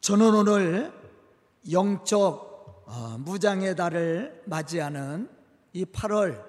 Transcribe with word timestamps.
저는 0.00 0.32
오늘 0.34 0.92
영적 1.70 2.84
어, 2.86 3.16
무장의 3.18 3.76
달을 3.76 4.42
맞이하는 4.46 5.28
이 5.72 5.84
8월 5.84 6.42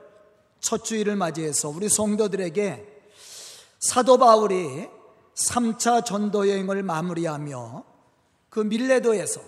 첫 0.60 0.84
주일을 0.84 1.16
맞이해서 1.16 1.70
우리 1.70 1.90
성도들에게 1.90 3.02
사도 3.80 4.18
바울이 4.18 4.88
3차 5.34 6.06
전도 6.06 6.48
여행을 6.48 6.84
마무리하며 6.84 7.84
그 8.50 8.60
밀레도에서 8.60 9.42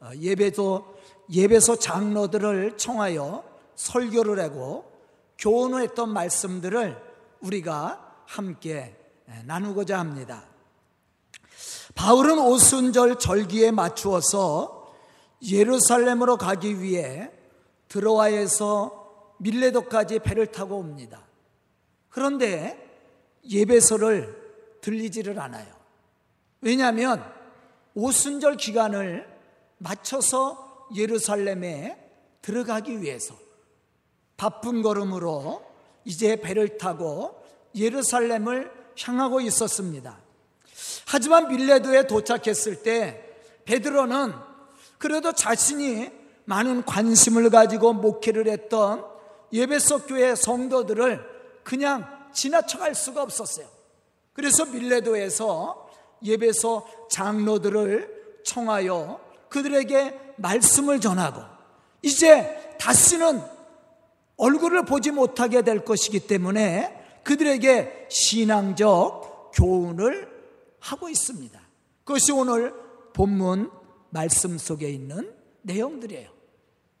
어, 0.00 0.10
예배소 0.16 0.94
예배소 1.32 1.76
장로들을 1.76 2.76
청하여 2.76 3.44
설교를 3.74 4.40
하고 4.40 4.90
교훈을 5.38 5.82
했던 5.82 6.12
말씀들을 6.12 6.96
우리가 7.40 8.22
함께 8.26 8.96
나누고자 9.44 9.98
합니다. 9.98 10.49
바울은 11.94 12.38
오순절 12.38 13.18
절기에 13.18 13.70
맞추어서 13.70 14.94
예루살렘으로 15.42 16.36
가기 16.36 16.80
위해 16.80 17.30
드로아에서 17.88 19.34
밀레도까지 19.38 20.20
배를 20.20 20.46
타고 20.46 20.76
옵니다. 20.76 21.26
그런데 22.08 22.88
예배소를 23.48 24.78
들리지를 24.80 25.38
않아요. 25.40 25.74
왜냐하면 26.60 27.24
오순절 27.94 28.56
기간을 28.56 29.26
맞춰서 29.78 30.86
예루살렘에 30.94 31.98
들어가기 32.42 33.00
위해서 33.02 33.34
바쁜 34.36 34.82
걸음으로 34.82 35.64
이제 36.04 36.36
배를 36.36 36.78
타고 36.78 37.42
예루살렘을 37.74 38.70
향하고 38.98 39.40
있었습니다. 39.40 40.18
하지만 41.12 41.48
밀레도에 41.48 42.06
도착했을 42.06 42.84
때 42.84 43.20
베드로는 43.64 44.32
그래도 44.96 45.32
자신이 45.32 46.08
많은 46.44 46.84
관심을 46.84 47.50
가지고 47.50 47.94
목회를 47.94 48.46
했던 48.46 49.04
예배석 49.52 50.06
교회 50.06 50.36
성도들을 50.36 51.20
그냥 51.64 52.06
지나쳐갈 52.32 52.94
수가 52.94 53.24
없었어요. 53.24 53.66
그래서 54.32 54.64
밀레도에서 54.66 55.90
예배소 56.22 56.86
장로들을 57.10 58.42
청하여 58.44 59.20
그들에게 59.48 60.34
말씀을 60.36 61.00
전하고 61.00 61.42
이제 62.02 62.76
다시는 62.78 63.42
얼굴을 64.36 64.84
보지 64.84 65.10
못하게 65.10 65.62
될 65.62 65.84
것이기 65.84 66.28
때문에 66.28 67.20
그들에게 67.24 68.06
신앙적 68.08 69.50
교훈을 69.56 70.39
하고 70.80 71.08
있습니다. 71.08 71.60
그것이 72.04 72.32
오늘 72.32 72.74
본문 73.12 73.70
말씀 74.10 74.58
속에 74.58 74.90
있는 74.90 75.32
내용들이에요. 75.62 76.30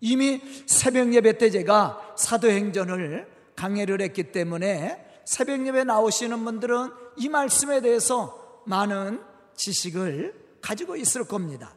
이미 0.00 0.40
새벽 0.66 1.12
예배 1.12 1.38
때 1.38 1.50
제가 1.50 2.14
사도행전을 2.16 3.28
강해를 3.56 4.00
했기 4.00 4.32
때문에 4.32 5.22
새벽 5.26 5.66
예배 5.66 5.84
나오시는 5.84 6.44
분들은 6.44 6.90
이 7.16 7.28
말씀에 7.28 7.80
대해서 7.80 8.62
많은 8.66 9.20
지식을 9.56 10.58
가지고 10.60 10.96
있을 10.96 11.24
겁니다. 11.24 11.74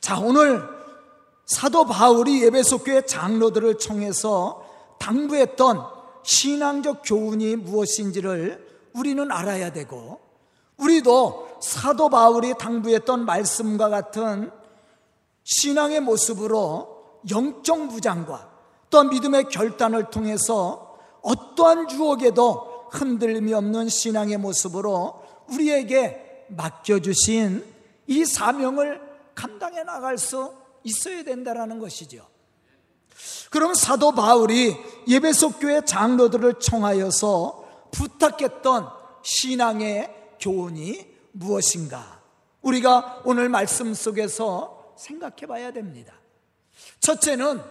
자, 0.00 0.18
오늘 0.18 0.62
사도 1.46 1.86
바울이 1.86 2.42
예배소 2.44 2.78
교회 2.84 3.02
장로들을 3.02 3.78
청해서 3.78 4.96
당부했던 4.98 5.82
신앙적 6.22 7.02
교훈이 7.04 7.56
무엇인지를 7.56 8.66
우리는 8.94 9.30
알아야 9.30 9.72
되고 9.72 10.27
우리도 10.78 11.58
사도 11.60 12.08
바울이 12.08 12.54
당부했던 12.58 13.24
말씀과 13.24 13.88
같은 13.88 14.50
신앙의 15.44 16.00
모습으로 16.00 17.20
영적 17.30 17.86
무장과 17.86 18.50
또 18.90 19.04
믿음의 19.04 19.44
결단을 19.44 20.10
통해서 20.10 20.98
어떠한 21.22 21.90
유혹에도 21.90 22.86
흔들림이 22.90 23.52
없는 23.52 23.88
신앙의 23.88 24.38
모습으로 24.38 25.22
우리에게 25.48 26.46
맡겨주신 26.48 27.64
이 28.06 28.24
사명을 28.24 29.00
감당해 29.34 29.82
나갈 29.82 30.16
수 30.16 30.52
있어야 30.84 31.22
된다는 31.22 31.78
것이죠. 31.78 32.26
그럼 33.50 33.74
사도 33.74 34.12
바울이 34.12 34.76
예배속 35.06 35.60
교회 35.60 35.84
장로들을 35.84 36.60
청하여서 36.60 37.64
부탁했던 37.90 38.88
신앙의 39.22 40.17
교훈이 40.40 41.06
무엇인가? 41.32 42.22
우리가 42.62 43.22
오늘 43.24 43.48
말씀 43.48 43.94
속에서 43.94 44.94
생각해 44.96 45.46
봐야 45.46 45.72
됩니다. 45.72 46.14
첫째는 47.00 47.62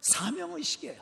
사명의식이에요. 0.00 1.00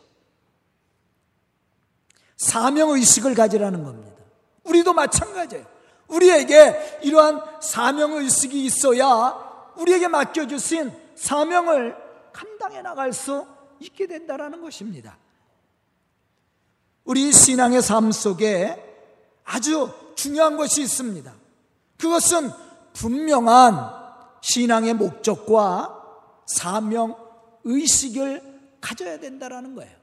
사명의식을 2.37 3.35
가지라는 3.35 3.85
겁니다. 3.85 4.17
우리도 4.65 4.93
마찬가지예요. 4.93 5.67
우리에게 6.09 7.01
이러한 7.03 7.61
사명의식이 7.63 8.65
있어야 8.65 9.73
우리에게 9.77 10.09
맡겨주신 10.09 10.93
사명을 11.15 11.97
감당해 12.33 12.83
나갈 12.83 13.13
수 13.13 13.47
있게 13.79 14.07
된다는 14.07 14.61
것입니다. 14.61 15.19
우리 17.05 17.33
신앙의 17.33 17.83
삶 17.83 18.13
속에 18.13 18.91
아주 19.45 19.93
중요한 20.21 20.59
것이 20.59 20.83
있습니다. 20.83 21.33
그것은 21.99 22.51
분명한 22.93 23.91
신앙의 24.43 24.93
목적과 24.95 25.97
사명 26.47 27.17
의식을 27.65 28.43
가져야 28.83 29.19
된다는 29.19 29.75
거예요. 29.75 29.97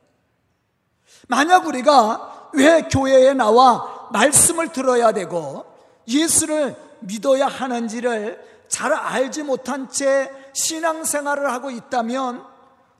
만약 1.27 1.67
우리가 1.67 2.49
왜 2.53 2.81
교회에 2.83 3.33
나와 3.33 4.09
말씀을 4.11 4.71
들어야 4.71 5.11
되고 5.11 5.65
예수를 6.07 6.75
믿어야 7.01 7.45
하는지를 7.45 8.43
잘 8.69 8.93
알지 8.93 9.43
못한 9.43 9.87
채 9.87 10.31
신앙생활을 10.53 11.51
하고 11.51 11.69
있다면 11.69 12.43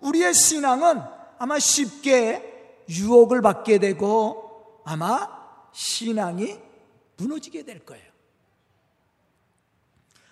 우리의 0.02 0.36
신앙은 0.36 1.02
아마 1.40 1.58
쉽게 1.58 2.84
유혹을 2.90 3.42
받게 3.42 3.80
되고 3.80 4.82
아마 4.86 5.28
신앙이 5.72 6.67
무너지게 7.18 7.64
될 7.64 7.86
거예요. 7.86 8.06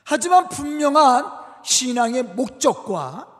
하지만 0.03 0.49
분명한 0.49 1.25
신앙의 1.63 2.23
목적과 2.23 3.31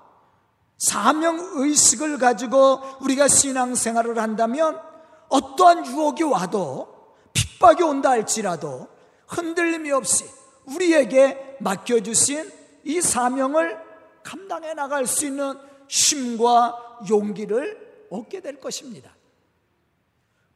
사명 0.78 1.38
의식을 1.54 2.18
가지고 2.18 2.82
우리가 3.02 3.28
신앙생활을 3.28 4.18
한다면 4.20 4.82
어떠한 5.30 5.86
유혹이 5.86 6.24
와도 6.24 7.16
핍박이 7.34 7.84
온다 7.84 8.10
할지라도 8.12 8.88
흔들림이 9.28 9.92
없이 9.92 10.26
우리에게 10.66 11.58
맡겨주신 11.60 12.52
이 12.84 13.02
사명을 13.02 13.80
감당해 14.24 14.74
나갈 14.74 15.06
수 15.06 15.26
있는 15.26 15.58
힘과 15.88 17.00
용기를 17.10 18.08
얻게 18.10 18.42
될 18.42 18.60
것입니다. 18.60 19.16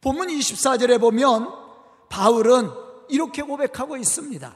본문 0.01 0.27
24절에 0.27 0.99
보면 0.99 1.68
바울은 2.09 2.69
이렇게 3.07 3.41
고백하고 3.41 3.97
있습니다. 3.97 4.55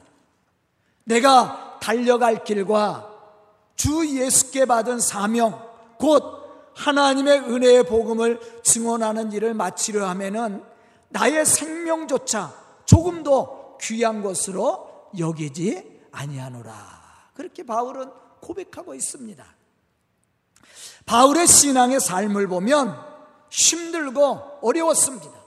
내가 1.04 1.78
달려갈 1.80 2.44
길과 2.44 3.10
주 3.76 4.06
예수께 4.06 4.64
받은 4.64 5.00
사명, 5.00 5.60
곧 5.98 6.72
하나님의 6.74 7.40
은혜의 7.40 7.84
복음을 7.84 8.40
증언하는 8.62 9.32
일을 9.32 9.54
마치려 9.54 10.06
하면은 10.08 10.64
나의 11.08 11.46
생명조차 11.46 12.52
조금도 12.84 13.78
귀한 13.80 14.22
것으로 14.22 15.10
여기지 15.18 16.02
아니하노라. 16.10 17.30
그렇게 17.34 17.64
바울은 17.64 18.10
고백하고 18.40 18.94
있습니다. 18.94 19.44
바울의 21.06 21.46
신앙의 21.46 22.00
삶을 22.00 22.48
보면 22.48 22.98
힘들고 23.50 24.58
어려웠습니다. 24.62 25.43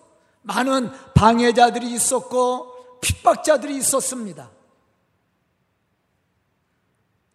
많은 0.48 0.90
방해자들이 1.14 1.92
있었고 1.92 3.00
핍박자들이 3.02 3.76
있었습니다. 3.78 4.50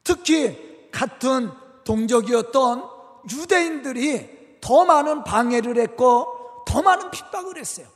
특히 0.03 0.89
같은 0.91 1.51
동족이었던 1.85 2.85
유대인들이 3.31 4.59
더 4.61 4.85
많은 4.85 5.25
방해를 5.25 5.79
했고 5.79 6.65
더 6.67 6.83
많은 6.83 7.11
핍박을 7.11 7.59
했어요. 7.59 7.87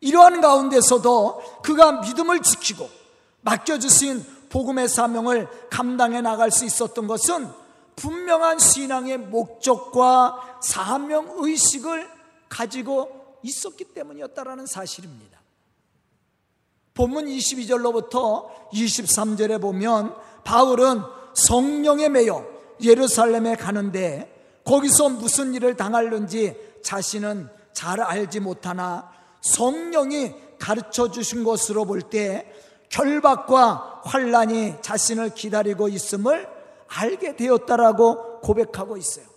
이러한 0.00 0.40
가운데서도 0.40 1.62
그가 1.62 2.00
믿음을 2.02 2.42
지키고 2.42 2.88
맡겨주신 3.40 4.48
복음의 4.50 4.88
사명을 4.88 5.48
감당해 5.70 6.20
나갈 6.20 6.50
수 6.50 6.64
있었던 6.64 7.06
것은 7.06 7.50
분명한 7.96 8.58
신앙의 8.58 9.18
목적과 9.18 10.58
사명 10.62 11.32
의식을 11.38 12.13
가지고 12.54 13.38
있었기 13.42 13.84
때문이었다라는 13.86 14.66
사실입니다. 14.66 15.40
본문 16.94 17.26
22절로부터 17.26 18.48
23절에 18.72 19.60
보면 19.60 20.14
바울은 20.44 21.00
성령에 21.34 22.08
매여 22.08 22.46
예루살렘에 22.80 23.56
가는데 23.56 24.62
거기서 24.64 25.08
무슨 25.08 25.52
일을 25.54 25.76
당할는지 25.76 26.56
자신은 26.84 27.48
잘 27.72 28.00
알지 28.00 28.38
못하나 28.40 29.10
성령이 29.42 30.32
가르쳐 30.60 31.10
주신 31.10 31.42
것으로 31.42 31.84
볼 31.84 32.02
때 32.02 32.50
결박과 32.88 34.02
환란이 34.04 34.76
자신을 34.80 35.34
기다리고 35.34 35.88
있음을 35.88 36.48
알게 36.86 37.34
되었다라고 37.34 38.40
고백하고 38.40 38.96
있어요. 38.96 39.33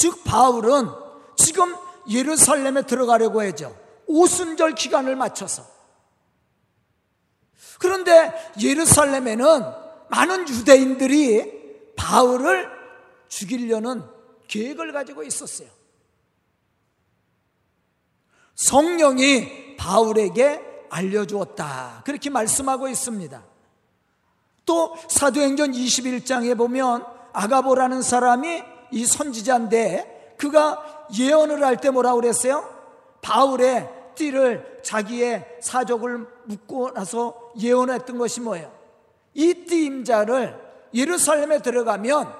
즉 0.00 0.24
바울은 0.24 0.88
지금 1.36 1.76
예루살렘에 2.08 2.86
들어가려고 2.86 3.42
해죠. 3.42 3.78
오순절 4.06 4.74
기간을 4.74 5.14
맞춰서. 5.14 5.62
그런데 7.78 8.32
예루살렘에는 8.58 9.62
많은 10.08 10.48
유대인들이 10.48 11.92
바울을 11.96 12.70
죽이려는 13.28 14.02
계획을 14.48 14.94
가지고 14.94 15.22
있었어요. 15.22 15.68
성령이 18.56 19.76
바울에게 19.76 20.86
알려주었다. 20.88 22.04
그렇게 22.06 22.30
말씀하고 22.30 22.88
있습니다. 22.88 23.44
또 24.64 24.96
사도행전 25.10 25.72
21장에 25.72 26.56
보면 26.56 27.04
아가보라는 27.34 28.00
사람이 28.00 28.69
이 28.92 29.04
선지자인데 29.06 30.34
그가 30.38 31.06
예언을 31.18 31.64
할 31.64 31.76
때 31.76 31.90
뭐라고 31.90 32.20
그랬어요? 32.20 32.68
바울의 33.22 33.88
띠를 34.14 34.80
자기의 34.82 35.58
사족을 35.60 36.26
묶고 36.44 36.92
나서 36.94 37.52
예언했던 37.58 38.18
것이 38.18 38.40
뭐예요? 38.40 38.70
이 39.34 39.54
띠임자를 39.54 40.58
예루살렘에 40.94 41.60
들어가면 41.60 42.32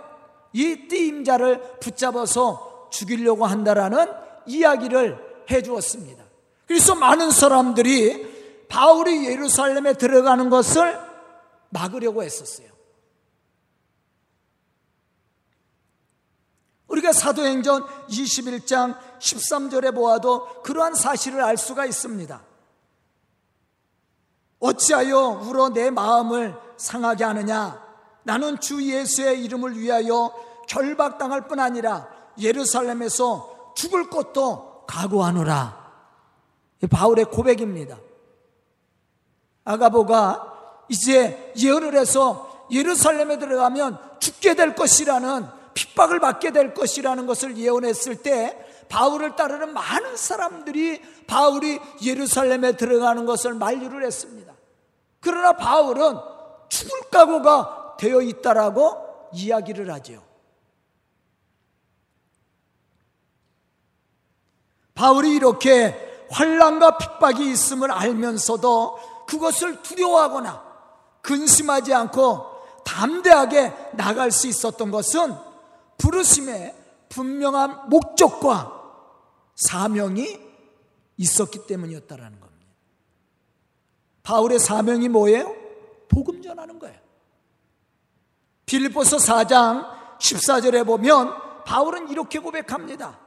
이 0.52 0.88
띠임자를 0.88 1.78
붙잡아서 1.80 2.88
죽이려고 2.90 3.46
한다라는 3.46 4.06
이야기를 4.46 5.44
해 5.50 5.62
주었습니다. 5.62 6.24
그래서 6.66 6.94
많은 6.94 7.30
사람들이 7.30 8.64
바울이 8.68 9.26
예루살렘에 9.26 9.94
들어가는 9.94 10.50
것을 10.50 10.98
막으려고 11.70 12.22
했었어요. 12.22 12.68
우리가 16.90 17.12
사도행전 17.12 17.86
21장 18.08 18.96
13절에 19.18 19.94
보아도 19.94 20.62
그러한 20.62 20.94
사실을 20.94 21.42
알 21.42 21.56
수가 21.56 21.86
있습니다. 21.86 22.42
어찌하여 24.58 25.40
울어 25.42 25.70
내 25.70 25.90
마음을 25.90 26.54
상하게 26.76 27.24
하느냐? 27.24 27.82
나는 28.24 28.60
주 28.60 28.82
예수의 28.82 29.42
이름을 29.44 29.78
위하여 29.78 30.34
결박당할 30.68 31.48
뿐 31.48 31.60
아니라 31.60 32.08
예루살렘에서 32.38 33.72
죽을 33.74 34.10
것도 34.10 34.84
각오하노라. 34.86 35.80
바울의 36.90 37.26
고백입니다. 37.26 37.98
아가보가 39.64 40.84
이제 40.88 41.52
예언을 41.56 41.96
해서 41.96 42.66
예루살렘에 42.70 43.38
들어가면 43.38 43.98
죽게 44.18 44.54
될 44.54 44.74
것이라는 44.74 45.59
핍박을 45.74 46.20
받게 46.20 46.52
될 46.52 46.74
것이라는 46.74 47.26
것을 47.26 47.56
예언했을 47.56 48.16
때 48.16 48.66
바울을 48.88 49.36
따르는 49.36 49.72
많은 49.72 50.16
사람들이 50.16 51.00
바울이 51.26 51.80
예루살렘에 52.02 52.76
들어가는 52.76 53.24
것을 53.24 53.54
만류를 53.54 54.04
했습니다. 54.04 54.52
그러나 55.20 55.52
바울은 55.52 56.18
죽을 56.68 57.00
각오가 57.10 57.96
되어 57.98 58.20
있다라고 58.20 59.28
이야기를 59.32 59.92
하죠. 59.92 60.22
바울이 64.94 65.34
이렇게 65.34 66.26
환란과 66.30 66.98
핍박이 66.98 67.50
있음을 67.52 67.90
알면서도 67.90 69.24
그것을 69.26 69.82
두려워하거나 69.82 70.62
근심하지 71.22 71.94
않고 71.94 72.46
담대하게 72.84 73.72
나갈 73.92 74.30
수 74.30 74.46
있었던 74.46 74.90
것은 74.90 75.49
부르심의 76.00 76.74
분명한 77.10 77.90
목적과 77.90 78.80
사명이 79.56 80.40
있었기 81.18 81.66
때문이었다라는 81.66 82.40
겁니다. 82.40 82.66
바울의 84.22 84.58
사명이 84.58 85.08
뭐예요? 85.08 85.54
복음 86.08 86.42
전하는 86.42 86.78
거예요. 86.78 86.98
빌립보서 88.64 89.18
4장 89.18 90.18
14절에 90.18 90.86
보면 90.86 91.34
바울은 91.64 92.08
이렇게 92.08 92.38
고백합니다. 92.38 93.18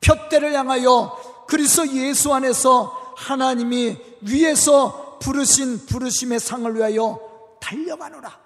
푯대를 0.00 0.52
향하여 0.52 1.44
그리스도 1.48 1.88
예수 1.88 2.32
안에서 2.32 3.14
하나님이 3.16 3.98
위에서 4.22 5.18
부르신 5.18 5.86
부르심의 5.86 6.40
상을 6.40 6.74
위하여 6.74 7.20
달려가노라. 7.60 8.40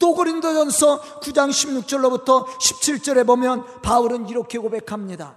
또 0.00 0.14
고린도전서 0.14 1.20
9장 1.20 1.50
16절로부터 1.50 2.46
17절에 2.46 3.24
보면 3.26 3.82
바울은 3.82 4.28
이렇게 4.28 4.58
고백합니다. 4.58 5.36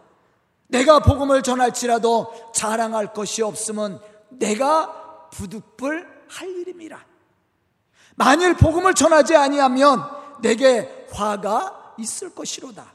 내가 0.67 0.99
복음을 0.99 1.43
전할지라도 1.43 2.51
자랑할 2.55 3.13
것이 3.13 3.43
없으면 3.43 4.01
내가 4.29 5.27
부득불 5.31 6.07
할 6.29 6.49
일임이라. 6.49 6.97
만일 8.15 8.55
복음을 8.55 8.93
전하지 8.93 9.35
아니하면 9.35 10.01
내게 10.41 11.07
화가 11.11 11.95
있을 11.97 12.33
것이로다. 12.33 12.93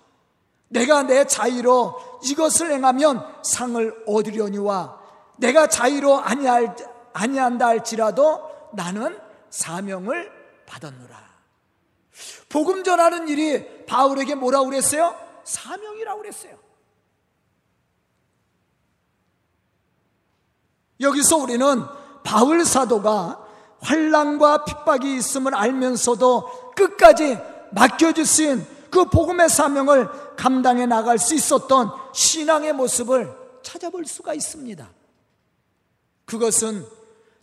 내가 0.68 1.02
내 1.02 1.26
자의로 1.26 2.00
이것을 2.24 2.72
행하면 2.72 3.24
상을 3.44 4.04
얻으려니와 4.06 4.98
내가 5.36 5.66
자의로 5.66 6.18
아니할, 6.18 6.74
아니한다 7.12 7.66
할지라도 7.66 8.40
나는 8.72 9.18
사명을 9.50 10.32
받았노라. 10.66 11.27
복음 12.48 12.82
전하는 12.82 13.28
일이 13.28 13.84
바울에게 13.86 14.34
뭐라고 14.34 14.66
그랬어요? 14.66 15.14
사명이라고 15.44 16.20
그랬어요. 16.20 16.58
여기서 21.00 21.36
우리는 21.36 21.84
바울 22.24 22.64
사도가 22.64 23.46
환란과 23.80 24.64
핍박이 24.64 25.16
있음을 25.16 25.54
알면서도 25.54 26.72
끝까지 26.74 27.38
맡겨주신 27.72 28.66
그 28.90 29.04
복음의 29.04 29.48
사명을 29.48 30.36
감당해 30.36 30.86
나갈 30.86 31.18
수 31.18 31.34
있었던 31.34 31.90
신앙의 32.12 32.72
모습을 32.72 33.32
찾아볼 33.62 34.06
수가 34.06 34.34
있습니다. 34.34 34.88
그것은 36.24 36.86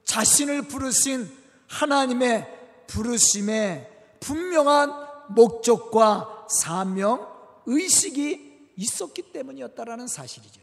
자신을 0.03 0.63
부르신 0.63 1.29
하나님의 1.67 2.47
부르심에 2.87 3.94
분명한 4.25 4.91
목적과 5.29 6.47
사명, 6.49 7.27
의식이 7.67 8.71
있었기 8.75 9.31
때문이었다라는 9.31 10.07
사실이죠. 10.07 10.61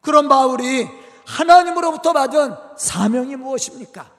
그런 0.00 0.28
바울이 0.28 0.88
하나님으로부터 1.26 2.12
받은 2.12 2.54
사명이 2.78 3.36
무엇입니까? 3.36 4.10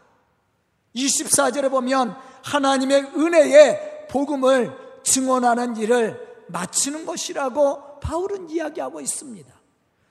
24절에 0.95 1.69
보면 1.69 2.15
하나님의 2.43 3.11
은혜의 3.15 4.07
복음을 4.09 5.01
증언하는 5.03 5.77
일을 5.77 6.45
마치는 6.47 7.05
것이라고 7.05 7.99
바울은 7.99 8.49
이야기하고 8.49 8.99
있습니다. 8.99 9.53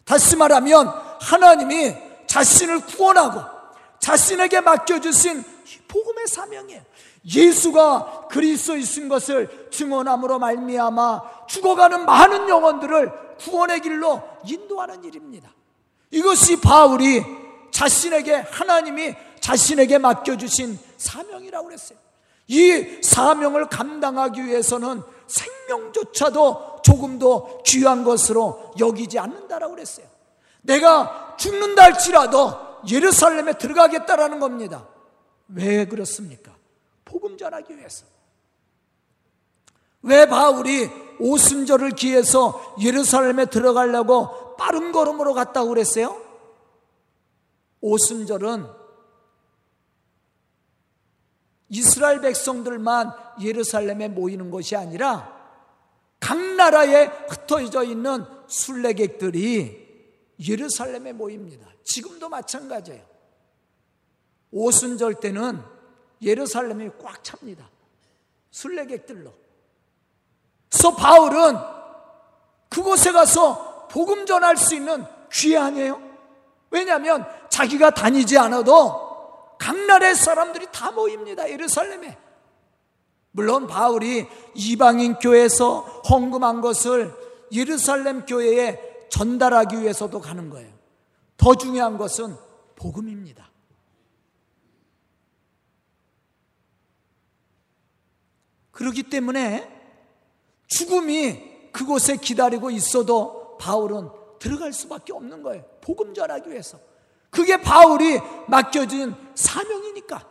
다시 0.04 0.36
말하면 0.36 0.88
하나님이 1.20 1.94
자신을 2.26 2.86
구원하고 2.86 3.40
자신에게 3.98 4.60
맡겨주신 4.60 5.44
복음의 5.88 6.26
사명이에요. 6.26 6.82
예수가 7.26 8.28
그리스도이신 8.30 9.08
것을 9.08 9.68
증언함으로 9.70 10.38
말미암아 10.38 11.46
죽어가는 11.46 12.04
많은 12.04 12.48
영혼들을 12.48 13.36
구원의 13.38 13.80
길로 13.80 14.22
인도하는 14.46 15.04
일입니다. 15.04 15.50
이것이 16.10 16.60
바울이 16.60 17.24
자신에게 17.70 18.34
하나님이 18.34 19.14
자신에게 19.40 19.98
맡겨주신 19.98 20.78
사명이라고 20.96 21.66
그랬어요. 21.66 21.98
이 22.46 23.00
사명을 23.02 23.68
감당하기 23.68 24.44
위해서는 24.44 25.02
생명조차도 25.26 26.82
조금도 26.82 27.62
귀한 27.64 28.04
것으로 28.04 28.74
여기지 28.78 29.18
않는다라고 29.18 29.74
그랬어요. 29.74 30.06
내가 30.62 31.34
죽는다 31.38 31.84
할지라도 31.84 32.52
예루살렘에 32.88 33.54
들어가겠다라는 33.54 34.40
겁니다. 34.40 34.86
왜 35.48 35.86
그렇습니까? 35.86 36.53
복음 37.14 37.38
전하기 37.38 37.78
위해서. 37.78 38.04
왜 40.02 40.26
바울이 40.26 40.90
오순절을 41.20 41.90
기해서 41.90 42.74
예루살렘에 42.80 43.46
들어가려고 43.46 44.56
빠른 44.56 44.90
걸음으로 44.90 45.32
갔다고 45.32 45.68
그랬어요? 45.68 46.20
오순절은 47.80 48.66
이스라엘 51.68 52.20
백성들만 52.20 53.12
예루살렘에 53.40 54.08
모이는 54.08 54.50
것이 54.50 54.74
아니라 54.74 55.32
각 56.18 56.36
나라에 56.36 57.04
흩어져 57.28 57.84
있는 57.84 58.24
순례객들이 58.48 59.84
예루살렘에 60.48 61.12
모입니다. 61.12 61.68
지금도 61.84 62.28
마찬가지예요. 62.28 63.04
오순절 64.50 65.20
때는 65.20 65.73
예루살렘이 66.22 66.90
꽉 67.02 67.22
찹니다. 67.22 67.68
순례객들로. 68.50 69.32
그래서 70.70 70.94
바울은 70.94 71.56
그곳에 72.68 73.12
가서 73.12 73.88
복음 73.88 74.26
전할 74.26 74.56
수 74.56 74.74
있는 74.74 75.04
기회 75.32 75.56
아니에요? 75.56 76.00
왜냐하면 76.70 77.24
자기가 77.48 77.90
다니지 77.90 78.36
않아도 78.38 79.56
각 79.58 79.76
나라의 79.76 80.14
사람들이 80.14 80.66
다 80.72 80.90
모입니다. 80.90 81.48
예루살렘에. 81.48 82.18
물론 83.30 83.66
바울이 83.66 84.28
이방인 84.54 85.14
교회에서 85.14 85.80
헌금한 86.08 86.60
것을 86.60 87.14
예루살렘 87.52 88.26
교회에 88.26 89.08
전달하기 89.08 89.80
위해서도 89.80 90.20
가는 90.20 90.50
거예요. 90.50 90.72
더 91.36 91.54
중요한 91.54 91.96
것은 91.96 92.36
복음입니다. 92.76 93.48
그렇기 98.74 99.04
때문에 99.04 99.70
죽음이 100.66 101.70
그곳에 101.72 102.16
기다리고 102.16 102.70
있어도 102.70 103.56
바울은 103.58 104.10
들어갈 104.38 104.72
수밖에 104.72 105.12
없는 105.12 105.42
거예요. 105.42 105.64
복음 105.80 106.12
전하기 106.12 106.50
위해서. 106.50 106.78
그게 107.30 107.60
바울이 107.60 108.20
맡겨진 108.48 109.14
사명이니까. 109.34 110.28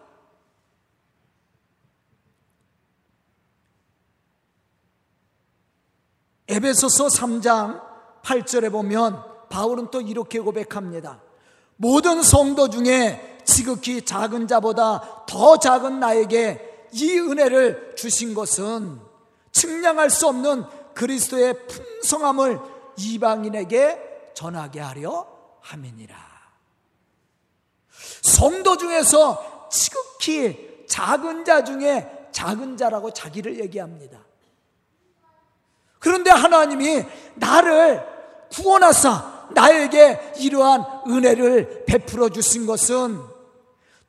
에베소서 6.48 7.08
3장 7.08 7.82
8절에 8.24 8.72
보면 8.72 9.24
바울은 9.50 9.90
또 9.90 10.02
이렇게 10.02 10.40
고백합니다. 10.40 11.22
모든 11.78 12.22
성도 12.22 12.70
중에 12.70 13.40
지극히 13.46 14.04
작은 14.04 14.48
자보다 14.48 15.26
더 15.26 15.58
작은 15.58 16.00
나에게 16.00 16.73
이 16.94 17.20
은혜를 17.20 17.96
주신 17.96 18.34
것은 18.34 19.00
측량할 19.52 20.10
수 20.10 20.28
없는 20.28 20.64
그리스도의 20.94 21.68
풍성함을 21.68 22.60
이방인에게 22.98 24.32
전하게 24.36 24.80
하려 24.80 25.28
함이니라. 25.62 26.16
성도 28.22 28.78
중에서 28.78 29.70
지극히 29.72 30.86
작은 30.88 31.46
자 31.46 31.64
중에 31.64 32.28
작은 32.32 32.78
자라고 32.78 33.12
자기를 33.12 33.60
얘기합니다. 33.60 34.20
그런데 36.00 36.30
하나님이 36.30 37.06
나를 37.36 38.06
구원하사 38.52 39.48
나에게 39.52 40.34
이러한 40.38 40.86
은혜를 41.08 41.86
베풀어 41.86 42.30
주신 42.30 42.66
것은 42.66 43.20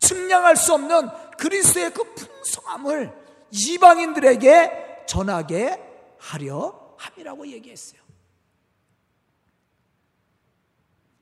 측량할 0.01 0.57
수 0.57 0.75
없는 0.75 1.09
그리스도의 1.39 1.93
그 1.93 2.03
풍성함을 2.45 3.13
이방인들에게 3.51 5.05
전하게 5.07 5.83
하려 6.19 6.95
함이라고 6.99 7.47
얘기했어요. 7.49 8.01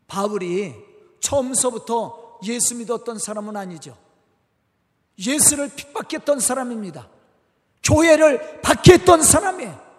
바울이 0.06 0.74
처음서부터 1.20 2.40
예수 2.44 2.74
믿었던 2.74 3.18
사람은 3.18 3.56
아니죠. 3.56 3.96
예수를 5.18 5.70
핍박했던 5.74 6.40
사람입니다. 6.40 7.08
교회를 7.82 8.60
박해했던 8.60 9.22
사람이에요. 9.22 9.92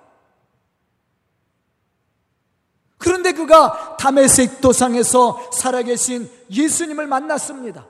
그런데 2.97 3.33
그가 3.33 3.97
담에색 3.97 4.61
도상에서 4.61 5.51
살아계신 5.51 6.29
예수님을 6.49 7.07
만났습니다. 7.07 7.87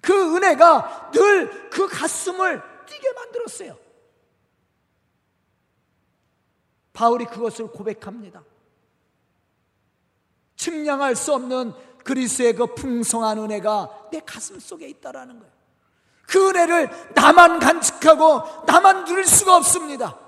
그 0.00 0.36
은혜가 0.36 1.10
늘 1.12 1.68
그 1.78 1.86
가슴을 1.86 2.60
뛰게 2.86 3.12
만들었어요. 3.12 3.78
바울이 6.92 7.24
그것을 7.26 7.68
고백합니다. 7.68 8.42
측량할 10.56 11.14
수 11.14 11.32
없는 11.34 11.72
그리스의 12.02 12.54
그 12.54 12.74
풍성한 12.74 13.38
은혜가 13.38 14.08
내 14.10 14.20
가슴 14.26 14.58
속에 14.58 14.88
있다라는 14.88 15.38
거예요. 15.38 15.52
그 16.26 16.48
은혜를 16.48 17.12
나만 17.14 17.60
간직하고 17.60 18.64
나만 18.66 19.04
누릴 19.04 19.24
수가 19.24 19.56
없습니다. 19.56 20.18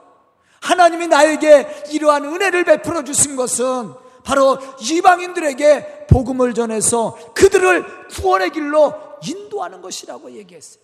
하나님이 0.61 1.09
나에게 1.09 1.87
이러한 1.91 2.27
은혜를 2.27 2.63
베풀어 2.63 3.03
주신 3.03 3.35
것은 3.35 3.93
바로 4.23 4.59
이방인들에게 4.81 6.00
복음을 6.11 6.55
전해서 6.55 7.17
그들을 7.35 8.09
구원의 8.09 8.51
길로 8.51 8.95
인도하는 9.27 9.81
것이라고 9.81 10.33
얘기했어요. 10.33 10.83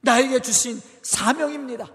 나에게 0.00 0.40
주신 0.40 0.80
사명입니다. 1.02 1.90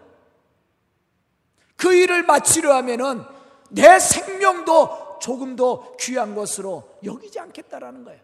그 1.75 1.93
일을 1.93 2.23
마치려 2.23 2.73
하면은 2.75 3.23
내 3.69 3.99
생명도 3.99 5.17
조금도 5.21 5.97
귀한 5.99 6.35
것으로 6.35 6.97
여기지 7.03 7.39
않겠다라는 7.39 8.03
거예요. 8.03 8.21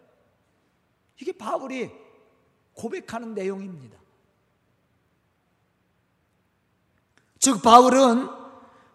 이게 1.20 1.32
바울이 1.32 1.90
고백하는 2.74 3.34
내용입니다. 3.34 3.98
즉, 7.38 7.60
바울은 7.60 8.28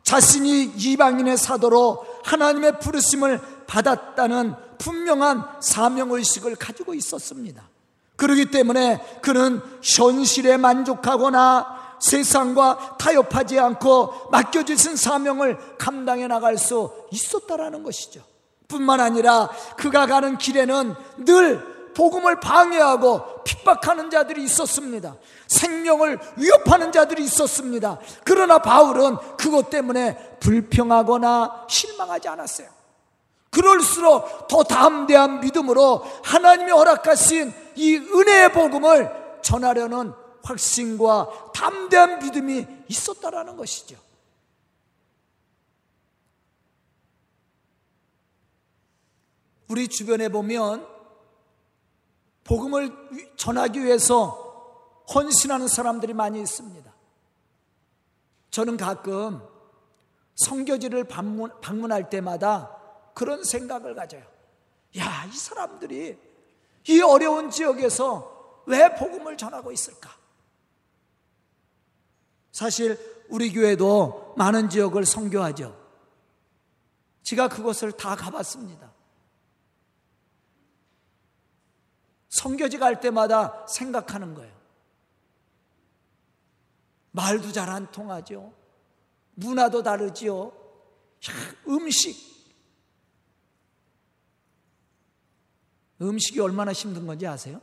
자신이 0.04 0.74
이방인의 0.78 1.38
사도로 1.38 2.06
하나님의 2.24 2.80
부르심을 2.80 3.66
받았다는 3.68 4.56
분명한 4.78 5.44
사명의식을 5.62 6.56
가지고 6.56 6.94
있었습니다. 6.94 7.70
그러기 8.16 8.52
때문에 8.52 9.20
그는 9.22 9.62
현실에 9.82 10.58
만족하거나 10.58 11.98
세상과 12.00 12.98
타협하지 13.00 13.60
않고 13.60 14.30
맡겨주신 14.32 14.96
사명을 14.96 15.78
감당해 15.78 16.28
나갈 16.28 16.58
수 16.58 16.92
있었다라는 17.12 17.84
것이죠. 17.84 18.22
뿐만 18.68 19.00
아니라 19.00 19.50
그가 19.78 20.06
가는 20.06 20.38
길에는 20.38 20.96
늘 21.20 21.78
복음을 21.94 22.40
방해하고 22.40 23.44
핍박하는 23.44 24.12
자들이 24.12 24.44
있었습니다. 24.44 25.16
생명을 25.48 26.20
위협하는 26.36 26.92
자들이 26.92 27.24
있었습니다. 27.24 27.98
그러나 28.24 28.60
바울은 28.60 29.18
그것 29.38 29.72
때문에 29.72 30.38
불평하거나 30.40 31.66
실망하지 31.68 32.28
않았어요. 32.28 32.77
그럴수록 33.58 34.48
더 34.48 34.64
담대한 34.64 35.40
믿음으로 35.40 36.04
하나님이 36.24 36.72
허락하신 36.72 37.52
이 37.76 37.96
은혜의 37.96 38.54
복음을 38.54 39.40
전하려는 39.42 40.14
확신과 40.44 41.52
담대한 41.56 42.20
믿음이 42.20 42.68
있었다라는 42.88 43.58
것이죠. 43.58 43.98
우리 49.70 49.88
주변에 49.88 50.30
보면 50.30 50.88
복음을 52.44 52.94
전하기 53.38 53.84
위해서 53.84 55.04
헌신하는 55.14 55.68
사람들이 55.68 56.14
많이 56.14 56.40
있습니다. 56.40 56.94
저는 58.52 58.78
가끔 58.78 59.42
성교지를 60.36 61.06
방문, 61.06 61.52
방문할 61.60 62.12
때마다 62.12 62.77
그런 63.18 63.44
생각을 63.44 63.96
가져요. 63.96 64.24
야, 65.00 65.26
이 65.26 65.36
사람들이 65.36 66.20
이 66.88 67.02
어려운 67.02 67.50
지역에서 67.50 68.62
왜 68.68 68.94
복음을 68.94 69.36
전하고 69.36 69.72
있을까? 69.72 70.16
사실 72.52 73.26
우리 73.30 73.52
교회도 73.52 74.36
많은 74.38 74.70
지역을 74.70 75.04
선교하죠. 75.04 75.76
제가 77.24 77.50
그곳을 77.50 77.92
다 77.92 78.16
가봤습니다. 78.16 78.94
선교지 82.30 82.78
갈 82.78 83.02
때마다 83.02 83.66
생각하는 83.66 84.36
거예요. 84.36 84.56
말도 87.10 87.52
잘 87.52 87.68
안 87.68 87.92
통하죠. 87.92 88.54
문화도 89.34 89.82
다르지요. 89.82 90.54
음식, 91.68 92.37
음식이 96.02 96.40
얼마나 96.40 96.72
힘든 96.74 97.08
건지 97.08 97.26
아세요? 97.26 97.62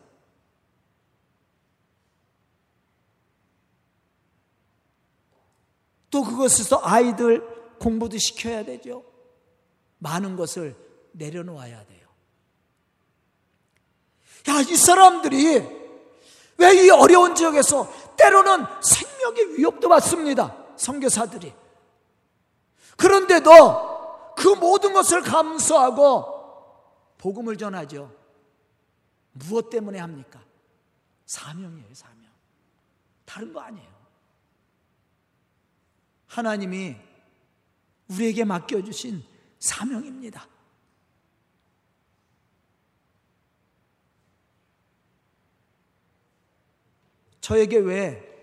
또 6.11 6.23
그것에서 6.23 6.81
아이들 6.83 7.43
공부도 7.79 8.19
시켜야 8.19 8.65
되죠. 8.65 9.05
많은 9.99 10.37
것을 10.37 10.77
내려놓아야 11.13 11.85
돼요. 11.87 12.09
야, 14.49 14.61
이 14.61 14.77
사람들이 14.77 15.85
왜 16.57 16.85
이 16.85 16.91
어려운 16.91 17.35
지역에서 17.35 17.93
때로는 18.17 18.65
생명의 18.81 19.59
위협도 19.59 19.89
받습니다. 19.89 20.57
선교사들이. 20.77 21.53
그런데도 22.97 24.35
그 24.37 24.49
모든 24.49 24.93
것을 24.93 25.23
감수하고 25.23 26.33
복음을 27.19 27.57
전하죠. 27.57 28.13
무엇 29.35 29.69
때문에 29.69 29.99
합니까? 29.99 30.43
사명이에요, 31.27 31.93
사명. 31.93 32.31
다른 33.25 33.53
거 33.53 33.61
아니에요. 33.61 33.95
하나님이 36.27 36.97
우리에게 38.09 38.45
맡겨주신 38.45 39.23
사명입니다. 39.59 40.49
저에게 47.41 47.77
왜 47.77 48.35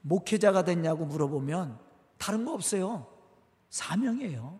목회자가 0.00 0.64
됐냐고 0.64 1.04
물어보면 1.04 1.78
다른 2.18 2.44
거 2.44 2.54
없어요. 2.54 3.06
사명이에요. 3.68 4.58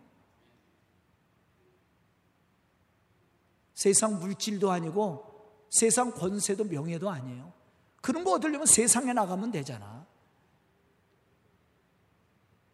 세상 3.74 4.18
물질도 4.18 4.70
아니고 4.70 5.29
세상 5.70 6.10
권세도 6.10 6.64
명예도 6.64 7.08
아니에요. 7.08 7.52
그런 8.02 8.24
거 8.24 8.32
얻으려면 8.32 8.66
세상에 8.66 9.12
나가면 9.12 9.52
되잖아. 9.52 10.04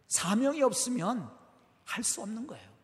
사명이 0.08 0.62
없으면 0.62 1.30
할 1.84 2.02
수 2.02 2.20
없는 2.22 2.46
거예요. 2.46 2.76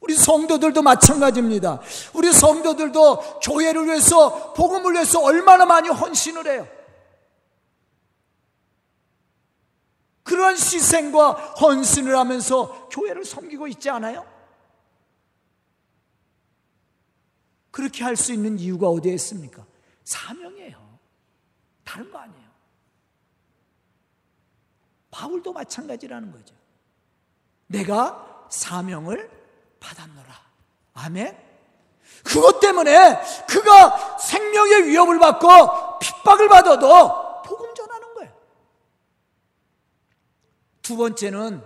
우리 0.00 0.14
성도들도 0.16 0.80
마찬가지입니다. 0.82 1.80
우리 2.14 2.32
성도들도 2.32 3.40
교회를 3.40 3.86
위해서, 3.86 4.52
복음을 4.54 4.94
위해서 4.94 5.20
얼마나 5.20 5.66
많이 5.66 5.88
헌신을 5.88 6.46
해요. 6.46 6.68
그러한 10.22 10.54
희생과 10.54 11.32
헌신을 11.60 12.16
하면서 12.16 12.88
교회를 12.88 13.24
섬기고 13.24 13.66
있지 13.68 13.90
않아요? 13.90 14.24
그렇게 17.70 18.04
할 18.04 18.16
수 18.16 18.32
있는 18.32 18.58
이유가 18.58 18.88
어디에 18.88 19.12
있습니까? 19.14 19.64
사명이에요. 20.04 20.98
다른 21.84 22.10
거 22.10 22.18
아니에요. 22.18 22.50
바울도 25.10 25.52
마찬가지라는 25.52 26.32
거죠. 26.32 26.54
내가 27.66 28.46
사명을 28.50 29.30
받았노라. 29.80 30.40
아멘. 30.94 31.50
그것 32.24 32.60
때문에 32.60 33.20
그가 33.48 34.18
생명의 34.18 34.88
위협을 34.88 35.18
받고 35.18 35.98
핍박을 36.00 36.48
받아도 36.48 37.42
복음 37.42 37.74
전하는 37.74 38.14
거예요. 38.14 38.32
두 40.82 40.96
번째는 40.96 41.62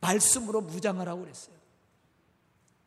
말씀으로 0.00 0.60
무장하라고 0.60 1.22
그랬어요. 1.22 1.56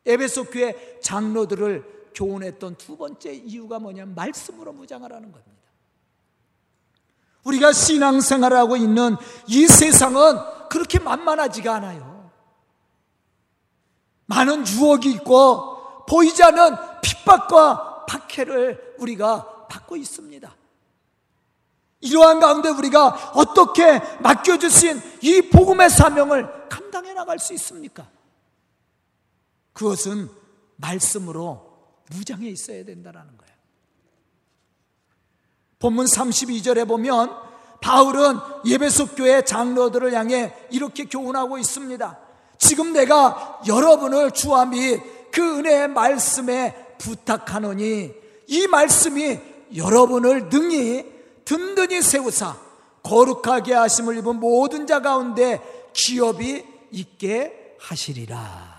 에베소 0.06 0.44
교회 0.44 0.98
장로들을 1.00 2.01
교훈했던 2.14 2.76
두 2.76 2.96
번째 2.96 3.32
이유가 3.32 3.78
뭐냐면 3.78 4.14
말씀으로 4.14 4.72
무장하라는 4.72 5.32
겁니다. 5.32 5.52
우리가 7.44 7.72
신앙생활하고 7.72 8.76
있는 8.76 9.16
이 9.48 9.66
세상은 9.66 10.38
그렇게 10.70 10.98
만만하지가 10.98 11.74
않아요. 11.76 12.30
많은 14.26 14.66
유혹이 14.66 15.10
있고 15.12 16.04
보이지 16.06 16.42
않는 16.44 16.76
핍박과 17.02 18.06
박해를 18.06 18.94
우리가 18.98 19.66
받고 19.68 19.96
있습니다. 19.96 20.54
이러한 22.00 22.40
가운데 22.40 22.68
우리가 22.68 23.32
어떻게 23.34 24.00
맡겨주신 24.20 25.00
이 25.22 25.42
복음의 25.50 25.88
사명을 25.88 26.68
감당해 26.68 27.12
나갈 27.12 27.38
수 27.38 27.52
있습니까? 27.54 28.08
그것은 29.72 30.28
말씀으로 30.76 31.71
무장해 32.14 32.48
있어야 32.48 32.84
된다는 32.84 33.20
거예요. 33.20 33.52
본문 35.78 36.06
32절에 36.06 36.86
보면 36.86 37.30
바울은 37.80 38.38
예배속 38.64 39.16
교회 39.16 39.42
장로들을 39.42 40.14
향해 40.14 40.54
이렇게 40.70 41.04
교훈하고 41.04 41.58
있습니다. 41.58 42.18
지금 42.58 42.92
내가 42.92 43.60
여러분을 43.66 44.30
주와 44.30 44.66
및 44.66 45.00
그 45.32 45.58
은혜의 45.58 45.88
말씀에 45.88 46.96
부탁하노니 46.98 48.12
이 48.46 48.66
말씀이 48.68 49.40
여러분을 49.74 50.48
능히 50.48 51.04
든든히 51.44 52.02
세우사 52.02 52.56
거룩하게 53.02 53.74
하심을 53.74 54.18
입은 54.18 54.36
모든 54.36 54.86
자 54.86 55.00
가운데 55.00 55.60
기업이 55.92 56.64
있게 56.92 57.76
하시리라. 57.80 58.71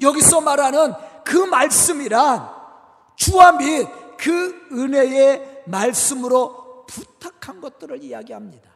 여기서 0.00 0.40
말하는 0.40 0.94
그 1.24 1.36
말씀이란 1.36 2.50
주와 3.16 3.52
및 3.52 3.88
그 4.16 4.68
은혜의 4.72 5.64
말씀으로 5.66 6.84
부탁한 6.86 7.60
것들을 7.60 8.02
이야기합니다. 8.02 8.70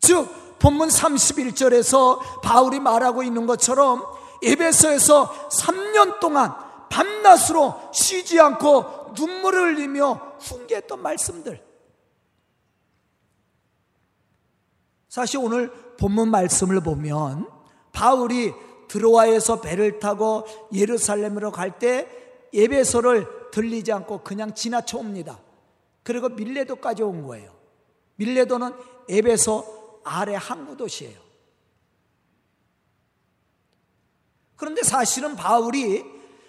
즉, 0.00 0.28
본문 0.58 0.88
31절에서 0.88 2.40
바울이 2.42 2.80
말하고 2.80 3.22
있는 3.22 3.46
것처럼 3.46 4.04
에베소에서 4.42 5.48
3년 5.48 6.20
동안 6.20 6.54
밤낮으로 6.88 7.90
쉬지 7.92 8.40
않고 8.40 9.14
눈물을 9.16 9.76
흘리며 9.76 10.36
훈계했던 10.40 11.00
말씀들. 11.00 11.64
사실 15.08 15.38
오늘 15.38 15.70
본문 15.98 16.30
말씀을 16.30 16.80
보면 16.80 17.48
바울이 17.92 18.54
드로아에서 18.92 19.62
배를 19.62 20.00
타고 20.00 20.44
예루살렘으로 20.70 21.50
갈때 21.50 22.06
에베소를 22.52 23.50
들리지 23.50 23.90
않고 23.90 24.18
그냥 24.18 24.54
지나쳐 24.54 24.98
옵니다. 24.98 25.40
그리고 26.02 26.28
밀레도까지 26.28 27.02
온 27.02 27.22
거예요. 27.22 27.54
밀레도는 28.16 28.72
에베소 29.08 30.00
아래 30.04 30.34
항구 30.34 30.76
도시예요. 30.76 31.18
그런데 34.56 34.82
사실은 34.82 35.36
바울이 35.36 36.04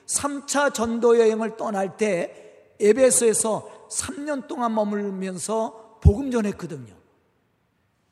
3차 0.06 0.74
전도 0.74 1.20
여행을 1.20 1.56
떠날 1.56 1.96
때 1.96 2.74
에베소에서 2.82 3.88
3년 3.90 4.48
동안 4.48 4.76
머물면서 4.76 6.00
복음 6.02 6.30
전했거든요. 6.30 6.94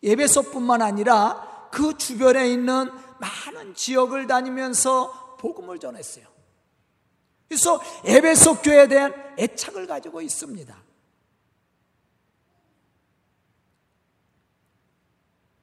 에베소뿐만 0.01 0.81
아니라 0.81 1.69
그 1.69 1.97
주변에 1.97 2.49
있는 2.49 2.89
많은 3.21 3.75
지역을 3.75 4.27
다니면서 4.27 5.37
복음을 5.39 5.79
전했어요. 5.79 6.25
그래서 7.47 7.79
에베소 8.05 8.61
교회에 8.61 8.87
대한 8.87 9.13
애착을 9.37 9.85
가지고 9.85 10.21
있습니다. 10.21 10.75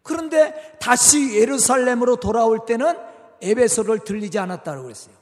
그런데 0.02 0.76
다시 0.80 1.34
예루살렘으로 1.38 2.16
돌아올 2.16 2.64
때는 2.64 2.96
에베소를 3.42 4.00
들리지 4.04 4.38
않았다고 4.38 4.82
그랬어요. 4.84 5.14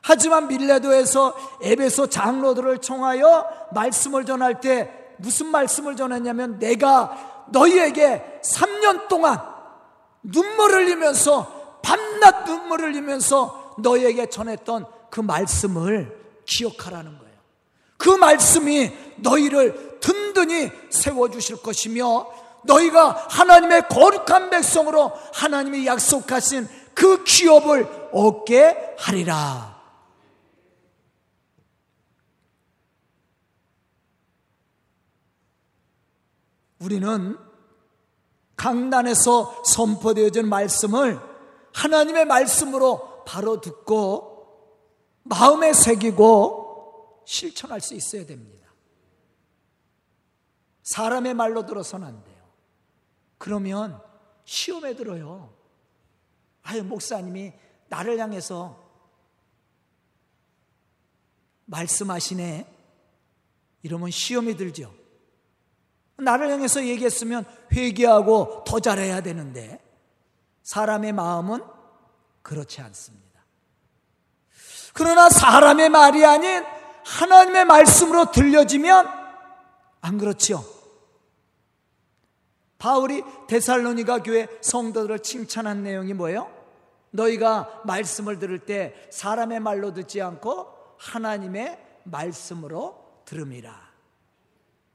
하지만 0.00 0.48
밀레도에서 0.48 1.60
에베소 1.62 2.08
장로들을 2.08 2.78
청하여 2.78 3.68
말씀을 3.72 4.24
전할 4.24 4.60
때 4.60 5.14
무슨 5.18 5.46
말씀을 5.46 5.94
전했냐면 5.96 6.58
내가 6.58 7.46
너희에게 7.50 8.40
3년 8.42 9.08
동안 9.08 9.40
눈물을 10.22 10.86
흘리면서 10.86 11.51
밤낮 12.22 12.44
눈물을 12.44 12.94
흘리면서 12.94 13.74
너희에게 13.78 14.30
전했던 14.30 14.86
그 15.10 15.20
말씀을 15.20 16.16
기억하라는 16.46 17.18
거예요. 17.18 17.32
그 17.96 18.10
말씀이 18.10 18.92
너희를 19.16 19.98
든든히 20.00 20.70
세워주실 20.90 21.62
것이며 21.62 22.26
너희가 22.64 23.26
하나님의 23.28 23.88
거룩한 23.88 24.50
백성으로 24.50 25.12
하나님이 25.34 25.86
약속하신 25.86 26.68
그 26.94 27.24
기업을 27.24 28.10
얻게 28.12 28.94
하리라. 28.98 29.72
우리는 36.78 37.36
강단에서 38.56 39.62
선포되어진 39.64 40.48
말씀을 40.48 41.31
하나님의 41.74 42.26
말씀으로 42.26 43.24
바로 43.24 43.60
듣고 43.60 44.32
마음에 45.22 45.72
새기고 45.72 47.22
실천할 47.26 47.80
수 47.80 47.94
있어야 47.94 48.26
됩니다. 48.26 48.68
사람의 50.82 51.34
말로 51.34 51.64
들어서는 51.64 52.06
안 52.06 52.24
돼요. 52.24 52.42
그러면 53.38 54.00
시험에 54.44 54.94
들어요. 54.94 55.54
아유, 56.62 56.82
목사님이 56.84 57.52
나를 57.88 58.18
향해서 58.18 58.80
말씀하시네. 61.66 62.66
이러면 63.82 64.10
시험이 64.10 64.56
들죠. 64.56 64.94
나를 66.16 66.50
향해서 66.50 66.86
얘기했으면 66.86 67.44
회개하고 67.72 68.64
더 68.64 68.80
잘해야 68.80 69.22
되는데 69.22 69.81
사람의 70.62 71.12
마음은 71.12 71.62
그렇지 72.42 72.80
않습니다. 72.80 73.22
그러나 74.94 75.30
사람의 75.30 75.88
말이 75.88 76.24
아닌 76.24 76.64
하나님의 77.04 77.64
말씀으로 77.64 78.30
들려지면 78.30 79.08
안 80.00 80.18
그렇지요. 80.18 80.64
바울이 82.78 83.22
데살로니가 83.46 84.22
교회 84.22 84.48
성도들을 84.60 85.20
칭찬한 85.20 85.82
내용이 85.84 86.14
뭐예요? 86.14 86.50
너희가 87.10 87.82
말씀을 87.84 88.38
들을 88.38 88.58
때 88.58 88.94
사람의 89.10 89.60
말로 89.60 89.92
듣지 89.94 90.20
않고 90.20 90.96
하나님의 90.98 91.78
말씀으로 92.04 93.22
들음이라. 93.24 93.92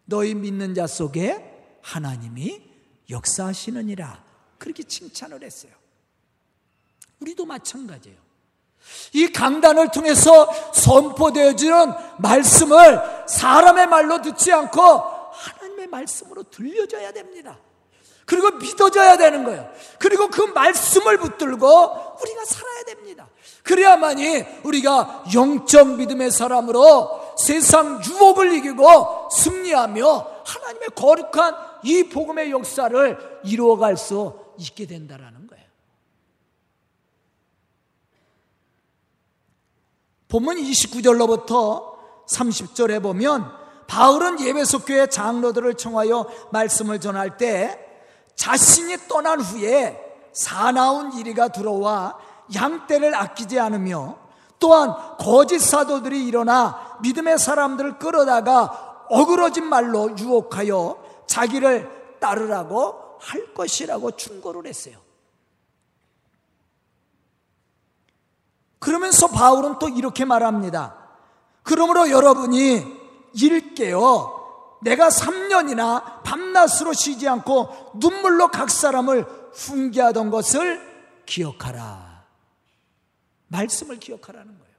너희 0.06 0.36
믿는 0.36 0.74
자 0.74 0.88
속에 0.88 1.80
하나님이 1.82 2.62
역사하시느니라. 3.10 4.27
그렇게 4.58 4.84
칭찬을 4.84 5.44
했어요. 5.44 5.72
우리도 7.20 7.46
마찬가지예요. 7.46 8.18
이 9.14 9.32
강단을 9.32 9.90
통해서 9.90 10.52
선포되어지는 10.74 11.94
말씀을 12.20 13.02
사람의 13.28 13.88
말로 13.88 14.22
듣지 14.22 14.52
않고 14.52 14.82
하나님의 15.32 15.88
말씀으로 15.88 16.44
들려줘야 16.44 17.12
됩니다. 17.12 17.58
그리고 18.26 18.52
믿어져야 18.58 19.16
되는 19.16 19.46
거예요. 19.46 19.70
그리고 20.00 20.28
그 20.28 20.42
말씀을 20.42 21.18
붙들고 21.18 21.68
우리가 22.22 22.46
살아야 22.46 22.84
됩니다. 22.84 23.30
그래야만이 23.64 24.46
우리가 24.64 25.24
영적 25.34 25.96
믿음의 25.96 26.32
사람으로 26.32 27.36
세상 27.38 28.02
유혹을 28.04 28.54
이기고 28.56 29.30
승리하며 29.32 30.28
하나님의 30.46 30.90
거룩한 30.94 31.56
이 31.84 32.04
복음의 32.10 32.52
역사를 32.52 33.40
이루어갈 33.46 33.96
수 33.96 34.47
있게 34.58 34.86
된다라는 34.86 35.48
거예요. 35.48 35.66
본문 40.28 40.58
29절로부터 40.58 41.96
30절에 42.28 43.02
보면 43.02 43.50
바울은 43.88 44.42
예배소 44.42 44.80
교회 44.80 45.08
장로들을 45.08 45.76
청하여 45.76 46.28
말씀을 46.52 47.00
전할 47.00 47.38
때 47.38 47.80
자신이 48.36 49.08
떠난 49.08 49.40
후에 49.40 49.98
사나운 50.34 51.14
이리가 51.14 51.48
들어와 51.48 52.18
양떼를 52.54 53.16
아끼지 53.16 53.60
않으며 53.60 54.18
또한 54.60 54.94
거짓 55.18 55.60
사도들이 55.60 56.28
일어나 56.28 56.98
믿음의 57.02 57.40
사람들을 57.40 58.00
끌어다가 58.00 59.06
어그러진 59.10 59.66
말로 59.66 60.16
유혹하여 60.18 60.98
자기를 61.28 62.18
따르라고 62.20 63.07
할 63.20 63.54
것이라고 63.54 64.12
충고를 64.12 64.68
했어요. 64.68 65.00
그러면서 68.80 69.28
바울은 69.28 69.80
또 69.80 69.90
이렇게 69.90 70.26
말합니다. 70.26 71.08
그러므로 71.64 72.10
여러분이 72.10 72.84
일깨어 73.34 74.38
내가 74.82 75.10
3년이나 75.10 76.24
밤낮으로 76.24 76.94
쉬지 76.94 77.28
않고 77.28 77.94
눈물로 77.96 78.50
각 78.50 78.70
사람을 78.70 79.26
훈계하던 79.54 80.30
것을 80.30 80.82
기억하라. 81.26 82.26
말씀을 83.48 84.00
기억하라는 84.00 84.58
거예요. 84.58 84.76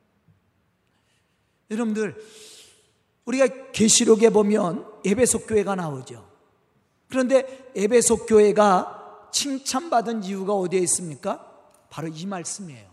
여러분들, 1.71 2.17
우리가 3.25 3.73
계시록에 3.73 4.31
보면 4.31 4.87
에베소 5.05 5.41
교회가 5.47 5.75
나오죠. 5.75 6.28
그런데 7.09 7.71
에베소 7.75 8.27
교회가 8.27 9.29
칭찬받은 9.33 10.25
이유가 10.25 10.55
어디에 10.55 10.81
있습니까? 10.81 11.45
바로 11.91 12.09
이 12.09 12.27
말씀이에요. 12.27 12.89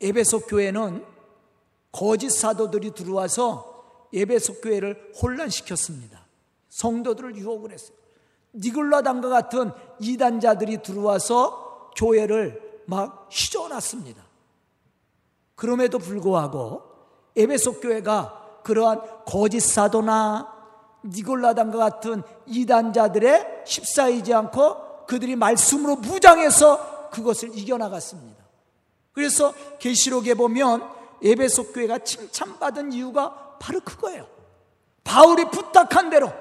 에베소 0.00 0.40
교회는 0.46 1.04
거짓 1.92 2.30
사도들이 2.30 2.92
들어와서 2.92 4.08
에베소 4.12 4.60
교회를 4.60 5.12
혼란시켰습니다. 5.20 6.26
성도들을 6.68 7.36
유혹을 7.36 7.72
했어요. 7.72 7.96
니글라당과 8.54 9.28
같은 9.28 9.72
이단자들이 10.00 10.82
들어와서 10.82 11.90
교회를 11.96 12.82
막 12.86 13.28
휘저어놨습니다. 13.30 14.22
그럼에도 15.54 15.98
불구하고 15.98 16.82
에베소 17.36 17.80
교회가 17.80 18.60
그러한 18.64 19.24
거짓 19.26 19.60
사도나 19.60 20.59
니골라당과 21.04 21.78
같은 21.78 22.22
이단자들의 22.46 23.62
십사이지 23.64 24.34
않고 24.34 25.06
그들이 25.06 25.36
말씀으로 25.36 25.96
무장해서 25.96 27.08
그것을 27.10 27.56
이겨나갔습니다. 27.56 28.44
그래서 29.12 29.52
계시록에 29.78 30.34
보면 30.34 30.88
에베소 31.22 31.72
교회가 31.72 31.98
칭찬받은 31.98 32.92
이유가 32.92 33.56
바로 33.58 33.80
그거예요. 33.80 34.26
바울이 35.04 35.46
부탁한 35.46 36.10
대로 36.10 36.32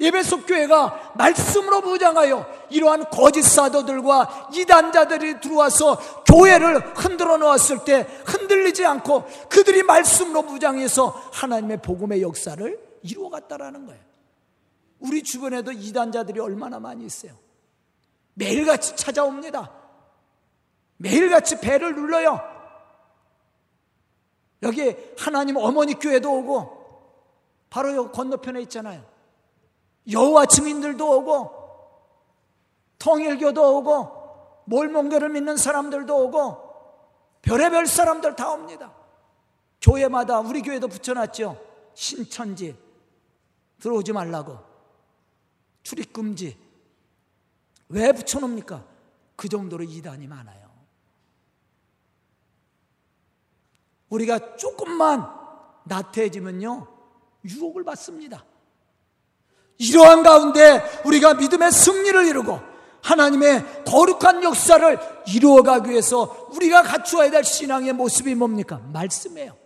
예배속 0.00 0.46
교회가 0.46 1.12
말씀으로 1.16 1.80
무장하여 1.80 2.46
이러한 2.70 3.10
거짓 3.10 3.42
사도들과 3.42 4.50
이단자들이 4.54 5.40
들어와서 5.40 5.96
교회를 6.24 6.94
흔들어 6.96 7.36
놓았을 7.36 7.84
때 7.84 8.06
흔들리지 8.24 8.84
않고 8.86 9.24
그들이 9.48 9.82
말씀으로 9.82 10.42
무장해서 10.42 11.08
하나님의 11.32 11.82
복음의 11.82 12.22
역사를 12.22 12.78
이루어갔다라는 13.02 13.86
거예요. 13.86 14.07
우리 15.00 15.22
주변에도 15.22 15.72
이단자들이 15.72 16.40
얼마나 16.40 16.78
많이 16.78 17.04
있어요. 17.04 17.32
매일같이 18.34 18.96
찾아옵니다. 18.96 19.72
매일같이 20.96 21.60
배를 21.60 21.94
눌러요. 21.94 22.40
여기 24.62 24.96
하나님 25.16 25.56
어머니 25.56 25.94
교회도 25.94 26.32
오고 26.38 26.78
바로 27.70 27.94
여기 27.94 28.12
건너편에 28.12 28.60
있잖아요. 28.62 29.04
여호와 30.10 30.46
증인들도 30.46 31.18
오고 31.18 31.58
통일교도 32.98 33.78
오고 33.78 34.64
몰몬교를 34.64 35.28
믿는 35.30 35.56
사람들도 35.56 36.24
오고 36.24 36.68
별의별 37.42 37.86
사람들 37.86 38.34
다 38.36 38.50
옵니다. 38.50 38.92
교회마다 39.80 40.40
우리 40.40 40.62
교회도 40.62 40.88
붙여놨죠. 40.88 41.56
신천지 41.94 42.76
들어오지 43.80 44.12
말라고 44.12 44.67
출입금지 45.88 46.54
왜 47.88 48.12
붙여놓습니까? 48.12 48.84
그 49.36 49.48
정도로 49.48 49.84
이단이 49.84 50.26
많아요. 50.26 50.68
우리가 54.10 54.56
조금만 54.56 55.26
나태해지면요 55.84 56.86
유혹을 57.46 57.84
받습니다. 57.84 58.44
이러한 59.78 60.22
가운데 60.22 60.82
우리가 61.06 61.34
믿음의 61.34 61.72
승리를 61.72 62.26
이루고 62.26 62.60
하나님의 63.02 63.84
거룩한 63.84 64.42
역사를 64.42 64.98
이루어가기 65.26 65.88
위해서 65.88 66.48
우리가 66.52 66.82
갖추어야 66.82 67.30
될 67.30 67.44
신앙의 67.44 67.94
모습이 67.94 68.34
뭡니까? 68.34 68.78
말씀이에요. 68.92 69.56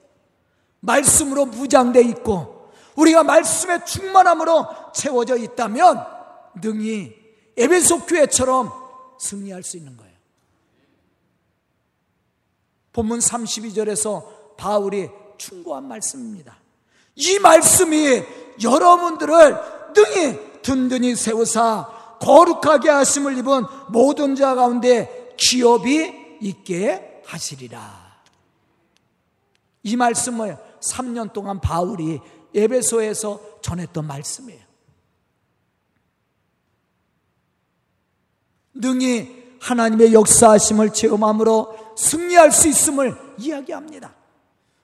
말씀으로 0.81 1.47
무장돼 1.47 2.03
있고 2.03 2.71
우리가 2.95 3.25
말씀의 3.25 3.85
충만함으로 3.87 4.93
채워져 4.93 5.37
있다면 5.37 6.12
능히 6.61 7.15
에베소 7.57 8.07
교회처럼 8.07 8.71
승리할 9.19 9.63
수 9.63 9.77
있는 9.77 9.97
거예요. 9.97 10.13
본문 12.93 13.21
32절에서 13.21 14.57
바울이 14.57 15.09
충고한 15.39 15.87
말씀입니다. 15.89 16.59
이 17.15 17.39
말씀이 17.39 18.23
여러분들을 18.63 19.93
등이 19.95 20.63
든든히 20.63 21.17
세우사 21.17 22.19
거룩하게 22.21 22.91
하심을 22.91 23.39
입은 23.39 23.65
모든 23.89 24.37
자 24.37 24.55
가운데 24.55 25.35
기업이 25.37 26.39
있게 26.41 27.23
하시리라. 27.27 28.03
이 29.83 29.97
말씀을 29.97 30.57
3년 30.81 31.33
동안 31.33 31.61
바울이 31.61 32.21
에베소에서 32.55 33.61
전했던 33.63 34.07
말씀이에요. 34.07 34.62
능히 38.75 39.57
하나님의 39.61 40.13
역사하심을 40.13 40.93
체험함으로 40.93 41.95
승리할 41.97 42.53
수 42.53 42.69
있음을 42.69 43.17
이야기합니다. 43.39 44.15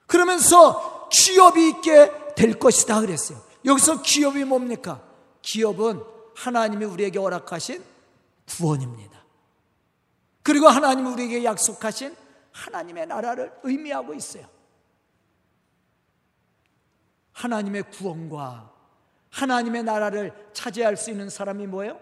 그러면서 0.07 1.09
취업이 1.11 1.69
있게 1.69 2.11
될 2.35 2.57
것이다 2.57 3.01
그랬어요. 3.01 3.39
여기서 3.65 4.01
기업이 4.01 4.43
뭡니까? 4.45 5.03
기업은 5.41 6.01
하나님이 6.35 6.85
우리에게 6.85 7.19
허락하신 7.19 7.83
구원입니다. 8.47 9.19
그리고 10.41 10.67
하나님 10.67 11.05
우리에게 11.07 11.43
약속하신 11.43 12.15
하나님의 12.51 13.07
나라를 13.07 13.51
의미하고 13.63 14.13
있어요. 14.13 14.47
하나님의 17.33 17.83
구원과 17.91 18.73
하나님의 19.29 19.83
나라를 19.83 20.33
차지할 20.53 20.97
수 20.97 21.11
있는 21.11 21.29
사람이 21.29 21.67
뭐예요? 21.67 21.99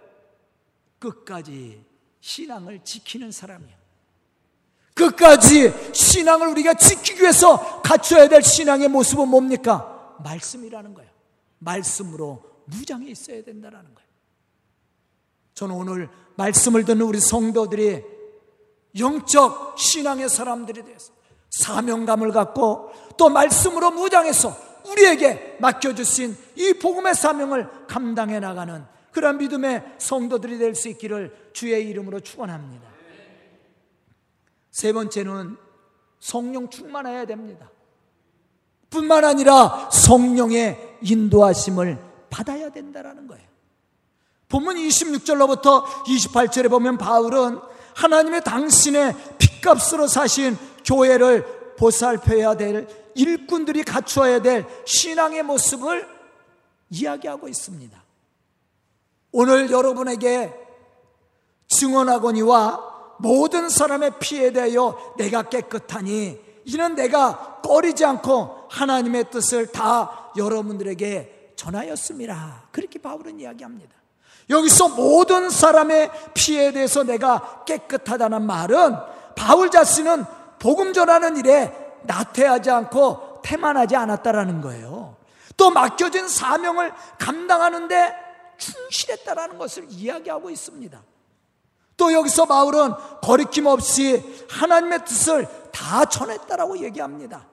끝까지 0.99 1.83
신앙을 2.21 2.83
지키는 2.83 3.31
사람이요. 3.31 3.75
끝까지 4.93 5.93
신앙을 5.93 6.47
우리가 6.47 6.73
지키기 6.73 7.21
위해서 7.21 7.81
갖춰야 7.81 8.27
될 8.27 8.41
신앙의 8.41 8.87
모습은 8.87 9.27
뭡니까? 9.27 10.15
말씀이라는 10.23 10.93
거예요. 10.93 11.09
말씀으로 11.59 12.43
무장해 12.65 13.09
있어야 13.11 13.43
된다는 13.43 13.79
거예요. 13.93 14.07
저는 15.53 15.75
오늘 15.75 16.09
말씀을 16.35 16.85
듣는 16.85 17.01
우리 17.01 17.19
성도들이 17.19 18.03
영적 18.97 19.77
신앙의 19.77 20.29
사람들이 20.29 20.83
되어서 20.83 21.13
사명감을 21.49 22.31
갖고 22.31 22.91
또 23.17 23.29
말씀으로 23.29 23.91
무장해서 23.91 24.55
우리에게 24.87 25.57
맡겨주신 25.59 26.37
이 26.55 26.73
복음의 26.73 27.15
사명을 27.15 27.87
감당해 27.87 28.39
나가는 28.39 28.85
그런 29.17 29.39
믿음의 29.39 29.95
성도들이 29.97 30.59
될 30.59 30.75
수 30.75 30.89
있기를 30.89 31.49
주의 31.51 31.89
이름으로 31.89 32.19
축원합니다. 32.19 32.87
세 34.69 34.93
번째는 34.93 35.57
성령 36.19 36.69
충만해야 36.69 37.25
됩니다. 37.25 37.71
뿐만 38.91 39.25
아니라 39.25 39.89
성령의 39.91 40.99
인도하심을 41.01 41.97
받아야 42.29 42.69
된다라는 42.69 43.25
거예요. 43.25 43.43
본문 44.49 44.75
26절로부터 44.75 45.83
28절에 45.83 46.69
보면 46.69 46.99
바울은 46.99 47.59
하나님의 47.95 48.43
당신의 48.43 49.15
핏값으로 49.39 50.05
사신 50.05 50.55
교회를 50.85 51.75
보살펴야 51.75 52.55
될 52.55 52.87
일꾼들이 53.15 53.81
갖추어야 53.81 54.43
될 54.43 54.67
신앙의 54.85 55.41
모습을 55.41 56.07
이야기하고 56.91 57.47
있습니다. 57.47 58.06
오늘 59.31 59.71
여러분에게 59.71 60.53
증언하거니와 61.67 63.15
모든 63.19 63.69
사람의 63.69 64.19
피에 64.19 64.51
대하여 64.51 65.13
내가 65.17 65.43
깨끗하니 65.43 66.39
이는 66.65 66.95
내가 66.95 67.61
꺼리지 67.63 68.05
않고 68.05 68.67
하나님의 68.69 69.31
뜻을 69.31 69.67
다 69.67 70.31
여러분들에게 70.35 71.53
전하였습니다. 71.55 72.67
그렇게 72.71 72.99
바울은 72.99 73.39
이야기합니다. 73.39 73.95
여기서 74.49 74.89
모든 74.89 75.49
사람의 75.49 76.11
피에 76.33 76.71
대해서 76.71 77.03
내가 77.03 77.63
깨끗하다는 77.65 78.43
말은 78.43 78.95
바울 79.35 79.69
자신은 79.69 80.25
복음 80.59 80.93
전하는 80.93 81.37
일에 81.37 81.73
나태하지 82.03 82.71
않고 82.71 83.41
태만하지 83.43 83.95
않았다라는 83.95 84.61
거예요. 84.61 85.15
또 85.57 85.71
맡겨진 85.71 86.27
사명을 86.27 86.93
감당하는데 87.17 88.26
충실했다라는 88.57 89.57
것을 89.57 89.87
이야기하고 89.89 90.49
있습니다. 90.49 91.01
또 91.97 92.13
여기서 92.13 92.45
바울은 92.45 92.93
거리낌 93.21 93.65
없이 93.65 94.23
하나님의 94.49 95.03
뜻을 95.05 95.47
다 95.71 96.05
전했다라고 96.05 96.77
얘기합니다. 96.83 97.47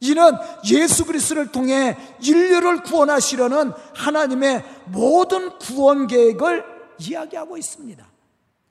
이는 0.00 0.32
예수 0.70 1.04
그리스도를 1.04 1.50
통해 1.50 1.96
인류를 2.20 2.82
구원하시려는 2.82 3.72
하나님의 3.94 4.64
모든 4.86 5.58
구원 5.58 6.06
계획을 6.06 6.64
이야기하고 6.98 7.56
있습니다. 7.56 8.06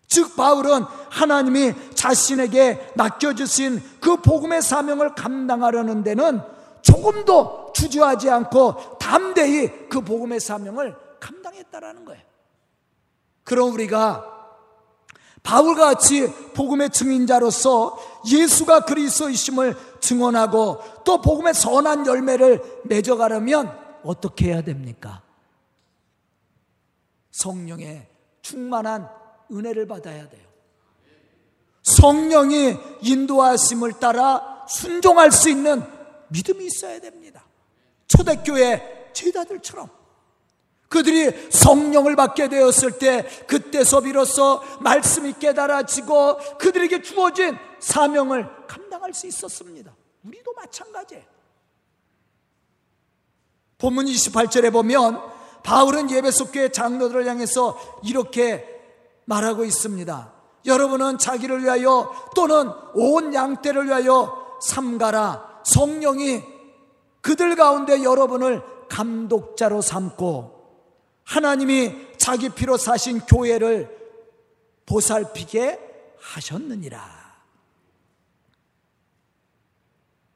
즉 0.08 0.36
바울은 0.38 0.84
하나님이 1.10 1.74
자신에게 1.96 2.94
맡겨 2.96 3.34
주신 3.34 3.82
그 4.00 4.18
복음의 4.18 4.62
사명을 4.62 5.16
감당하려는 5.16 6.04
데는 6.04 6.42
조금도 6.82 7.74
주저하지 7.76 8.30
않고 8.30 8.98
담대히 9.00 9.90
그 9.90 10.00
복음의 10.00 10.40
사명을 10.40 10.96
감당했다라는 11.28 12.06
거예요. 12.06 12.24
그럼 13.44 13.74
우리가 13.74 14.34
바울과 15.44 15.86
같이 15.94 16.28
복음의 16.54 16.90
증인자로서 16.90 17.98
예수가 18.30 18.82
그리스도이심을 18.82 19.76
증언하고 20.02 21.04
또 21.06 21.22
복음의 21.22 21.54
선한 21.54 22.06
열매를 22.06 22.82
맺어가려면 22.86 23.78
어떻게 24.04 24.48
해야 24.48 24.62
됩니까? 24.62 25.22
성령의 27.32 28.08
충만한 28.42 29.10
은혜를 29.52 29.88
받아야 29.88 30.28
돼요. 30.28 30.46
성령이 31.84 32.76
인도하심을 33.02 34.00
따라 34.00 34.66
순종할 34.68 35.32
수 35.32 35.50
있는 35.50 35.82
믿음이 36.30 36.66
있어야 36.66 37.00
됩니다. 37.00 37.46
초대교회 38.08 39.12
제자들처럼 39.14 39.90
그들이 40.90 41.50
성령을 41.52 42.16
받게 42.16 42.48
되었을 42.48 42.98
때 42.98 43.28
그때서 43.48 44.02
비로소 44.02 44.62
말씀이 44.80 45.34
깨달아지고 45.40 46.58
그들에게 46.58 47.02
주어진 47.02 47.58
사명을 47.80 48.48
감당할 48.68 49.14
수 49.14 49.28
있었습니다. 49.28 49.94
우리도 50.24 50.54
마찬가지예요. 50.54 51.24
본문 53.78 54.06
28절에 54.06 54.72
보면 54.72 55.22
바울은 55.64 56.10
예배소 56.10 56.52
교회 56.52 56.70
장로들을 56.70 57.28
향해서 57.28 57.78
이렇게 58.04 58.66
말하고 59.26 59.66
있습니다. 59.66 60.34
여러분은 60.66 61.18
자기를 61.18 61.64
위하여 61.64 62.14
또는 62.36 62.72
온 62.94 63.34
양떼를 63.34 63.86
위하여 63.88 64.58
삼가라. 64.62 65.62
성령이 65.66 66.42
그들 67.22 67.56
가운데 67.56 68.04
여러분을 68.04 68.64
감독자로 68.88 69.82
삼고 69.82 70.57
하나님이 71.28 71.94
자기 72.18 72.48
피로 72.48 72.78
사신 72.78 73.20
교회를 73.20 73.96
보살피게 74.86 75.78
하셨느니라. 76.20 77.18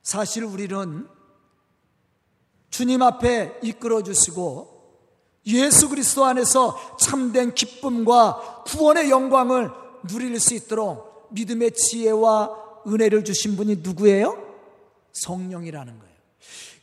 사실 0.04 0.44
우리는 0.44 1.08
주님 2.70 3.02
앞에 3.02 3.60
이끌어 3.64 4.04
주시고 4.04 4.70
예수 5.48 5.88
그리스도 5.88 6.26
안에서 6.26 6.98
참된 6.98 7.56
기쁨과 7.56 8.64
구원의 8.66 9.10
영광을 9.10 9.72
누릴 10.10 10.38
수 10.42 10.54
있도록 10.54 11.30
믿음의 11.32 11.72
지혜와 11.72 12.84
은혜를 12.86 13.24
주신 13.24 13.56
분이 13.56 13.78
누구예요? 13.78 14.38
성령이라는 15.14 16.00
거예요. 16.00 16.16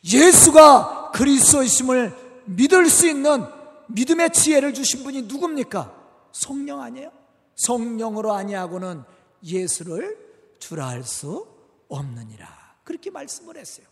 예수가 0.03 1.11
그리스도이심을 1.13 2.15
믿을 2.45 2.89
수 2.89 3.07
있는 3.07 3.58
믿음의 3.89 4.31
지혜를 4.31 4.73
주신 4.73 5.03
분이 5.03 5.23
누굽니까? 5.23 5.93
성령 6.31 6.81
아니에요? 6.81 7.11
성령으로 7.55 8.33
아니하고는 8.33 9.03
예수를 9.43 10.17
주라 10.59 10.87
할 10.87 11.03
수 11.03 11.47
없느니라. 11.89 12.47
그렇게 12.83 13.09
말씀을 13.09 13.57
했어요. 13.57 13.85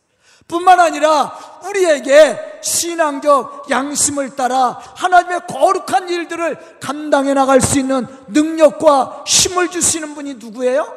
뿐만 0.47 0.79
아니라 0.79 1.35
우리에게 1.67 2.59
신앙적 2.61 3.69
양심을 3.69 4.35
따라 4.35 4.79
하나님의 4.95 5.41
거룩한 5.47 6.09
일들을 6.09 6.79
감당해 6.79 7.33
나갈 7.33 7.59
수 7.59 7.79
있는 7.79 8.05
능력과 8.27 9.23
힘을 9.25 9.69
주시는 9.69 10.13
분이 10.13 10.35
누구예요? 10.35 10.95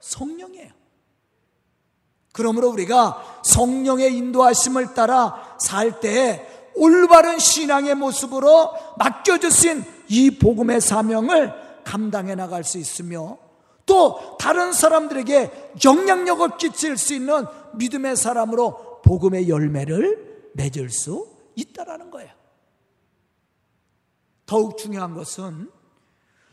성령이에요. 0.00 0.72
그러므로 2.32 2.70
우리가 2.70 3.40
성령의 3.44 4.16
인도하심을 4.16 4.94
따라 4.94 5.56
살 5.60 6.00
때 6.00 6.51
올바른 6.74 7.38
신앙의 7.38 7.94
모습으로 7.94 8.70
맡겨주신 8.98 9.84
이 10.08 10.38
복음의 10.38 10.80
사명을 10.80 11.52
감당해 11.84 12.34
나갈 12.34 12.64
수 12.64 12.78
있으며 12.78 13.38
또 13.86 14.36
다른 14.38 14.72
사람들에게 14.72 15.72
영향력을 15.84 16.56
끼칠 16.56 16.96
수 16.96 17.14
있는 17.14 17.44
믿음의 17.74 18.16
사람으로 18.16 19.00
복음의 19.02 19.48
열매를 19.48 20.50
맺을 20.54 20.90
수 20.90 21.28
있다라는 21.56 22.10
거예요. 22.10 22.30
더욱 24.46 24.78
중요한 24.78 25.14
것은 25.14 25.70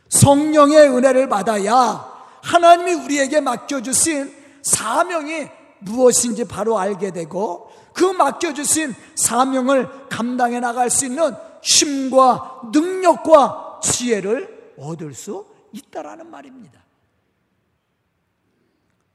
성령의 0.10 0.90
은혜를 0.90 1.30
받아야 1.30 2.10
하나님이 2.42 2.94
우리에게 2.94 3.42
맡겨주신 3.42 4.34
사명이 4.64 5.48
무엇인지 5.80 6.46
바로 6.46 6.78
알게 6.78 7.12
되고 7.12 7.70
그 7.94 8.04
맡겨주신 8.04 8.94
사명을 9.16 10.10
감당해 10.10 10.60
나갈 10.60 10.90
수 10.90 11.06
있는 11.06 11.34
힘과 11.62 12.62
능력과 12.72 13.80
지혜를 13.84 14.74
얻을 14.78 15.14
수 15.14 15.46
있다라는 15.72 16.30
말입니다. 16.30 16.80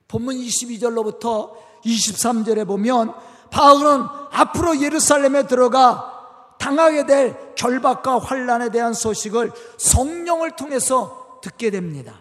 본문 0.09 0.37
22절로부터 0.37 1.53
23절에 1.85 2.67
보면 2.67 3.15
바울은 3.51 4.07
앞으로 4.31 4.81
예루살렘에 4.81 5.47
들어가 5.47 6.11
당하게 6.59 7.07
될 7.07 7.55
결박과 7.57 8.19
환란에 8.19 8.71
대한 8.71 8.95
소식을 8.95 9.53
성령을 9.79 10.57
통해서 10.57 11.39
듣게 11.43 11.71
됩니다. 11.71 12.21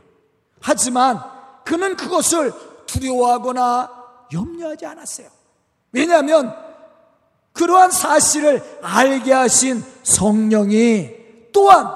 하지만 0.61 1.21
그는 1.63 1.95
그것을 1.95 2.53
두려워하거나 2.85 3.89
염려하지 4.33 4.85
않았어요. 4.85 5.27
왜냐하면 5.93 6.53
그러한 7.53 7.91
사실을 7.91 8.61
알게 8.81 9.31
하신 9.31 9.83
성령이 10.03 11.09
또한 11.53 11.87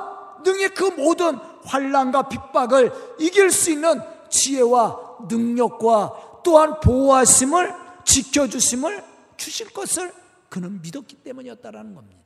능히 0.44 0.70
그 0.70 0.86
모든 0.86 1.36
환란과 1.66 2.30
핍박을 2.30 3.18
이길 3.20 3.52
수 3.52 3.72
있는 3.72 4.00
지혜와 4.30 5.18
능력과 5.28 6.42
또한 6.44 6.80
보호하심을 6.80 7.74
지켜주심을 8.06 9.04
주실 9.36 9.74
것을 9.74 10.14
그는 10.48 10.82
믿었기 10.82 11.16
때문이었다라는 11.18 11.96
겁니다. 11.96 12.18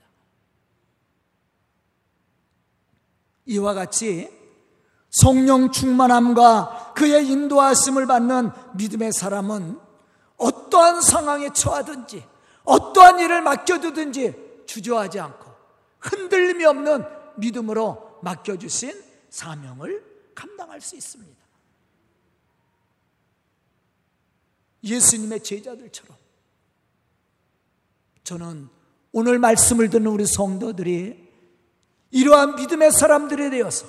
이와 3.46 3.74
같이 3.74 4.30
성령 5.10 5.72
충만함과 5.72 6.94
그의 6.96 7.28
인도하심을 7.28 8.06
받는 8.06 8.52
믿음의 8.76 9.12
사람은 9.14 9.80
어떠한 10.42 11.02
상황에 11.02 11.50
처하든지 11.54 12.26
어떠한 12.64 13.20
일을 13.20 13.42
맡겨두든지 13.42 14.64
주저하지 14.66 15.20
않고 15.20 15.52
흔들림이 16.00 16.66
없는 16.66 17.06
믿음으로 17.38 18.20
맡겨주신 18.24 19.04
사명을 19.30 20.04
감당할 20.34 20.82
수 20.82 20.96
있습니다. 20.96 21.42
예수님의 24.84 25.44
제자들처럼 25.44 26.18
저는 28.24 28.70
오늘 29.12 29.38
말씀을 29.38 29.90
듣는 29.90 30.08
우리 30.08 30.26
성도들이 30.26 31.30
이러한 32.10 32.56
믿음의 32.56 32.92
사람들이 32.92 33.52
되어서 33.52 33.86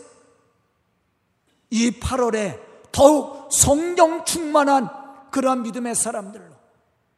이 1.71 1.99
8월에 1.99 2.61
더욱 2.93 3.51
성령 3.53 4.25
충만한 4.27 5.02
그러한 5.33 5.63
믿음의 5.65 5.97
사람들로 5.97 6.45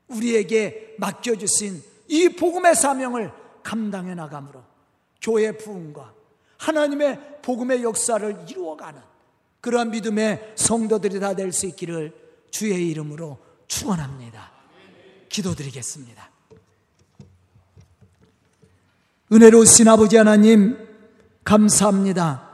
우리에게 0.08 0.94
맡겨주신 0.98 1.82
이 2.08 2.28
복음의 2.30 2.74
사명을 2.74 3.32
감당해 3.62 4.14
나감으로 4.14 4.62
교회 5.20 5.52
부흥과 5.56 6.14
하나님의 6.58 7.40
복음의 7.42 7.82
역사를 7.82 8.44
이루어가는 8.48 9.00
그러한 9.60 9.90
믿음의 9.90 10.52
성도들이 10.56 11.20
다 11.20 11.34
될 11.34 11.50
수 11.52 11.66
있기를 11.66 12.12
주의 12.50 12.88
이름으로 12.90 13.38
축원합니다. 13.66 14.52
기도드리겠습니다. 15.28 16.30
은혜로우신 19.32 19.88
아버지 19.88 20.16
하나님 20.16 20.78
감사합니다. 21.44 22.48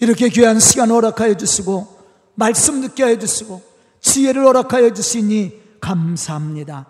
이렇게 0.00 0.28
귀한 0.30 0.58
시간 0.58 0.90
허락하여 0.90 1.34
주시고 1.36 2.00
말씀 2.34 2.80
듣게 2.80 3.04
하여 3.04 3.18
주시고 3.18 3.69
지혜를 4.00 4.44
허락하여 4.44 4.92
주시니 4.92 5.78
감사합니다. 5.80 6.86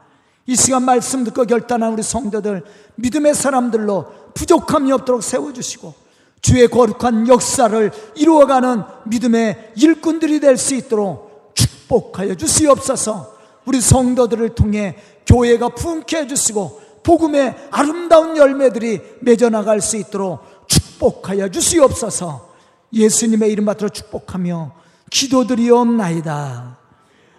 이 0.47 0.57
시간 0.57 0.85
말씀 0.85 1.25
듣고 1.25 1.45
결단한 1.45 1.93
우리 1.93 2.03
성도들 2.03 2.65
믿음의 2.97 3.35
사람들로 3.35 4.33
부족함이 4.35 4.91
없도록 4.93 5.23
세워주시고 5.23 5.95
주의 6.41 6.67
거룩한 6.69 7.29
역사를 7.29 7.93
이루어가는 8.17 8.83
믿음의 9.07 9.73
일꾼들이 9.77 10.41
될 10.41 10.57
수 10.57 10.75
있도록 10.75 11.53
축복하여 11.55 12.35
주시옵소서 12.35 13.37
우리 13.67 13.81
성도들을 13.81 14.55
통해 14.55 14.97
교회가 15.27 15.71
부흥케 15.71 16.19
해주시고 16.19 16.81
복음의 17.03 17.69
아름다운 17.71 18.37
열매들이 18.37 19.01
맺어나갈 19.21 19.81
수 19.81 19.97
있도록 19.97 20.41
축복하여 20.67 21.49
주시옵소서 21.51 22.51
예수님의 22.93 23.53
이름 23.53 23.67
받들어 23.67 23.89
축복하며 23.89 24.73
기도드리옵나이다. 25.11 26.80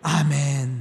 아멘. 0.02 0.81